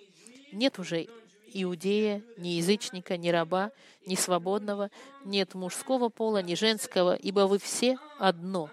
нет 0.51 0.79
уже 0.79 1.07
иудея, 1.53 2.23
ни 2.37 2.49
язычника, 2.49 3.17
ни 3.17 3.29
раба, 3.29 3.71
ни 4.05 4.15
свободного, 4.15 4.89
нет 5.25 5.53
мужского 5.53 6.09
пола, 6.09 6.41
ни 6.41 6.55
женского, 6.55 7.15
ибо 7.15 7.41
вы 7.41 7.59
все 7.59 7.97
одно 8.17 8.69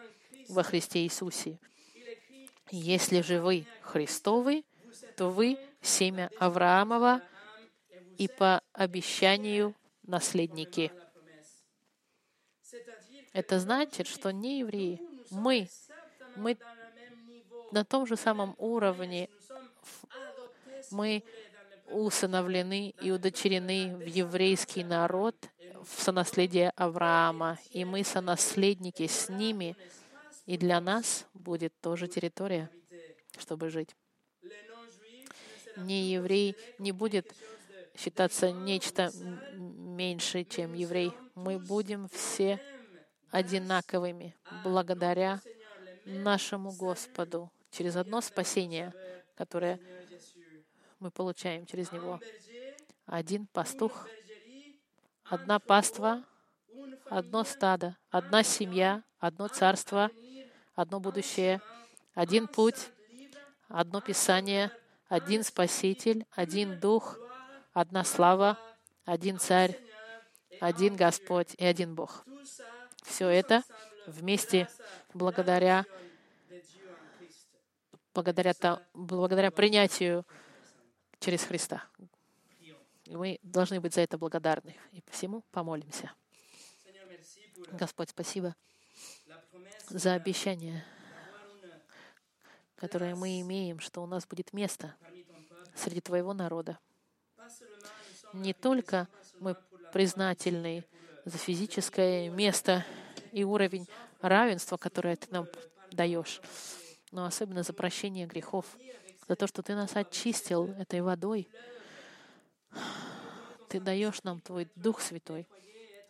во 0.48 0.62
Христе 0.62 1.00
Иисусе. 1.00 1.58
Если 2.70 3.20
же 3.22 3.40
вы 3.40 3.66
Христовы, 3.82 4.64
то 5.16 5.30
вы 5.30 5.58
семя 5.80 6.30
Авраамова 6.38 7.22
и 8.18 8.28
по 8.28 8.62
обещанию 8.72 9.74
наследники. 10.02 10.92
Это 13.32 13.60
значит, 13.60 14.06
что 14.06 14.32
не 14.32 14.60
евреи, 14.60 15.00
мы, 15.30 15.68
мы 16.36 16.58
на 17.72 17.84
том 17.84 18.06
же 18.06 18.16
самом 18.16 18.54
уровне, 18.58 19.28
мы 20.90 21.22
усыновлены 21.90 22.94
и 23.00 23.10
удочерены 23.10 23.96
в 23.96 24.06
еврейский 24.06 24.84
народ, 24.84 25.34
в 25.84 26.02
сонаследие 26.02 26.70
Авраама, 26.76 27.58
и 27.70 27.84
мы 27.84 28.04
сонаследники 28.04 29.06
с 29.06 29.28
ними, 29.28 29.76
и 30.46 30.56
для 30.56 30.80
нас 30.80 31.26
будет 31.34 31.72
тоже 31.80 32.08
территория, 32.08 32.70
чтобы 33.38 33.70
жить. 33.70 33.94
Не 35.76 36.10
еврей 36.10 36.56
не 36.78 36.92
будет 36.92 37.32
считаться 37.96 38.50
нечто 38.50 39.10
меньше, 39.54 40.44
чем 40.44 40.74
еврей. 40.74 41.12
Мы 41.34 41.58
будем 41.58 42.08
все 42.08 42.60
одинаковыми 43.30 44.34
благодаря 44.64 45.40
нашему 46.04 46.72
Господу 46.72 47.50
через 47.70 47.96
одно 47.96 48.20
спасение, 48.20 48.92
которое 49.34 49.80
мы 50.98 51.10
получаем 51.10 51.66
через 51.66 51.92
него. 51.92 52.20
Один 53.06 53.46
пастух, 53.46 54.08
одна 55.24 55.58
паства, 55.58 56.24
одно 57.06 57.44
стадо, 57.44 57.96
одна 58.10 58.42
семья, 58.42 59.02
одно 59.18 59.48
царство, 59.48 60.10
одно 60.74 61.00
будущее, 61.00 61.60
один 62.14 62.48
путь, 62.48 62.90
одно 63.68 64.00
Писание, 64.00 64.70
один 65.08 65.42
Спаситель, 65.42 66.26
один 66.30 66.78
Дух, 66.80 67.18
одна 67.72 68.04
слава, 68.04 68.58
один 69.04 69.38
Царь, 69.38 69.78
один 70.60 70.96
Господь 70.96 71.54
и 71.56 71.64
один 71.64 71.94
Бог. 71.94 72.24
Все 73.02 73.28
это 73.28 73.62
вместе 74.06 74.68
благодаря, 75.14 75.84
благодаря, 78.14 78.54
благодаря 78.94 79.50
принятию 79.50 80.26
через 81.20 81.42
Христа. 81.44 81.84
Мы 83.06 83.38
должны 83.42 83.80
быть 83.80 83.94
за 83.94 84.02
это 84.02 84.18
благодарны. 84.18 84.76
И 84.92 85.02
всему 85.10 85.42
помолимся. 85.50 86.12
Господь, 87.72 88.10
спасибо 88.10 88.54
за 89.88 90.14
обещание, 90.14 90.84
которое 92.76 93.14
мы 93.14 93.40
имеем, 93.40 93.80
что 93.80 94.02
у 94.02 94.06
нас 94.06 94.26
будет 94.26 94.52
место 94.52 94.94
среди 95.74 96.00
Твоего 96.00 96.34
народа. 96.34 96.78
Не 98.32 98.52
только 98.52 99.08
мы 99.40 99.56
признательны 99.92 100.84
за 101.24 101.38
физическое 101.38 102.28
место 102.28 102.84
и 103.32 103.44
уровень 103.44 103.86
равенства, 104.20 104.76
которое 104.76 105.16
Ты 105.16 105.28
нам 105.30 105.46
даешь, 105.90 106.40
но 107.10 107.24
особенно 107.24 107.62
за 107.62 107.72
прощение 107.72 108.26
грехов, 108.26 108.66
за 109.26 109.36
то, 109.36 109.46
что 109.46 109.62
Ты 109.62 109.74
нас 109.74 109.94
очистил 109.96 110.68
этой 110.78 111.00
водой. 111.00 111.48
Ты 113.68 113.80
даешь 113.80 114.22
нам 114.22 114.40
Твой 114.40 114.68
Дух 114.74 115.00
Святой, 115.00 115.46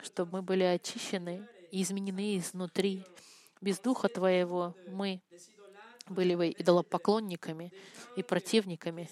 чтобы 0.00 0.38
мы 0.38 0.42
были 0.42 0.62
очищены 0.62 1.46
и 1.70 1.82
изменены 1.82 2.38
изнутри. 2.38 3.04
Без 3.60 3.78
Духа 3.80 4.08
Твоего 4.08 4.74
мы 4.86 5.20
были 6.06 6.34
бы 6.34 6.48
идолопоклонниками 6.50 7.72
и 8.16 8.22
противниками, 8.22 9.08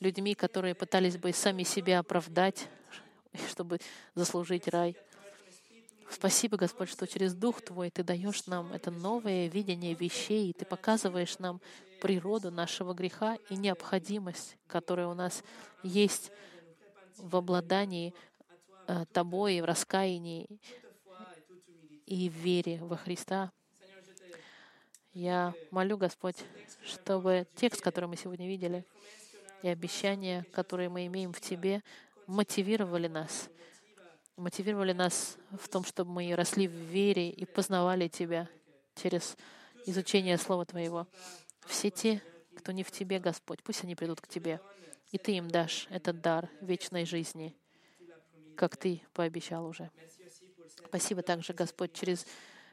людьми, 0.00 0.34
которые 0.34 0.74
пытались 0.74 1.16
бы 1.16 1.32
сами 1.32 1.62
себя 1.64 1.98
оправдать, 1.98 2.68
чтобы 3.48 3.78
заслужить 4.14 4.68
рай. 4.68 4.96
Спасибо, 6.10 6.56
Господь, 6.56 6.88
что 6.90 7.06
через 7.06 7.34
Дух 7.34 7.62
Твой 7.62 7.90
Ты 7.90 8.02
даешь 8.02 8.46
нам 8.46 8.72
это 8.72 8.90
новое 8.90 9.48
видение 9.48 9.94
вещей, 9.94 10.52
Ты 10.52 10.64
показываешь 10.64 11.38
нам 11.38 11.60
природу 12.00 12.50
нашего 12.50 12.94
греха 12.94 13.38
и 13.48 13.56
необходимость, 13.56 14.56
которая 14.66 15.06
у 15.06 15.14
нас 15.14 15.42
есть 15.82 16.30
в 17.16 17.36
обладании 17.36 18.14
э, 18.86 19.04
Тобой, 19.12 19.60
в 19.60 19.64
раскаянии 19.64 20.46
и 22.06 22.28
вере 22.28 22.78
во 22.82 22.96
Христа. 22.96 23.52
Я 25.12 25.54
молю, 25.70 25.96
Господь, 25.96 26.36
чтобы 26.84 27.46
текст, 27.54 27.80
который 27.80 28.06
мы 28.06 28.16
сегодня 28.16 28.48
видели, 28.48 28.84
и 29.62 29.68
обещания, 29.68 30.44
которые 30.52 30.88
мы 30.88 31.06
имеем 31.06 31.32
в 31.32 31.40
Тебе, 31.40 31.82
мотивировали 32.26 33.08
нас, 33.08 33.48
мотивировали 34.36 34.92
нас 34.92 35.36
в 35.58 35.68
том, 35.68 35.84
чтобы 35.84 36.10
мы 36.10 36.34
росли 36.34 36.66
в 36.66 36.72
вере 36.72 37.30
и 37.30 37.44
познавали 37.44 38.08
Тебя 38.08 38.48
через 38.94 39.36
изучение 39.86 40.38
Слова 40.38 40.64
Твоего. 40.64 41.06
Все 41.66 41.90
те, 41.90 42.22
кто 42.56 42.72
не 42.72 42.82
в 42.82 42.90
Тебе, 42.90 43.18
Господь, 43.18 43.62
пусть 43.62 43.84
они 43.84 43.94
придут 43.94 44.20
к 44.20 44.28
Тебе, 44.28 44.60
и 45.10 45.18
Ты 45.18 45.32
им 45.32 45.48
дашь 45.48 45.86
этот 45.90 46.20
дар 46.20 46.48
вечной 46.60 47.04
жизни, 47.04 47.54
как 48.56 48.76
Ты 48.76 49.02
пообещал 49.12 49.66
уже. 49.66 49.90
Спасибо 50.86 51.22
также, 51.22 51.52
Господь, 51.52 51.92
через 51.92 52.26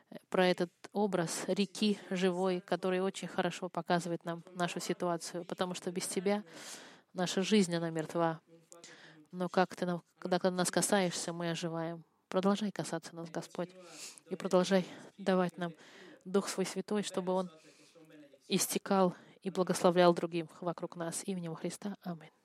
э, 0.09 0.17
про 0.29 0.47
этот 0.47 0.71
образ 0.93 1.43
реки 1.47 1.99
живой, 2.09 2.61
который 2.61 3.01
очень 3.01 3.27
хорошо 3.27 3.69
показывает 3.69 4.23
нам 4.25 4.43
нашу 4.53 4.79
ситуацию, 4.79 5.43
потому 5.45 5.73
что 5.73 5.91
без 5.91 6.07
Тебя 6.07 6.43
наша 7.13 7.41
жизнь, 7.41 7.75
она 7.75 7.89
мертва. 7.89 8.41
Но 9.31 9.47
как 9.49 9.75
ты, 9.75 9.85
нам, 9.85 10.03
когда 10.19 10.39
ты 10.39 10.49
нас 10.49 10.69
касаешься, 10.69 11.31
мы 11.31 11.51
оживаем. 11.51 12.03
Продолжай 12.27 12.71
касаться 12.71 13.15
нас, 13.15 13.29
Господь, 13.29 13.69
и 14.29 14.35
продолжай 14.35 14.85
давать 15.17 15.57
нам 15.57 15.73
Дух 16.25 16.47
Свой 16.47 16.65
Святой, 16.65 17.03
чтобы 17.03 17.33
Он 17.33 17.49
истекал 18.47 19.15
и 19.41 19.49
благословлял 19.49 20.13
другим 20.13 20.49
вокруг 20.59 20.95
нас. 20.95 21.23
Именем 21.25 21.55
Христа. 21.55 21.95
Аминь. 22.03 22.40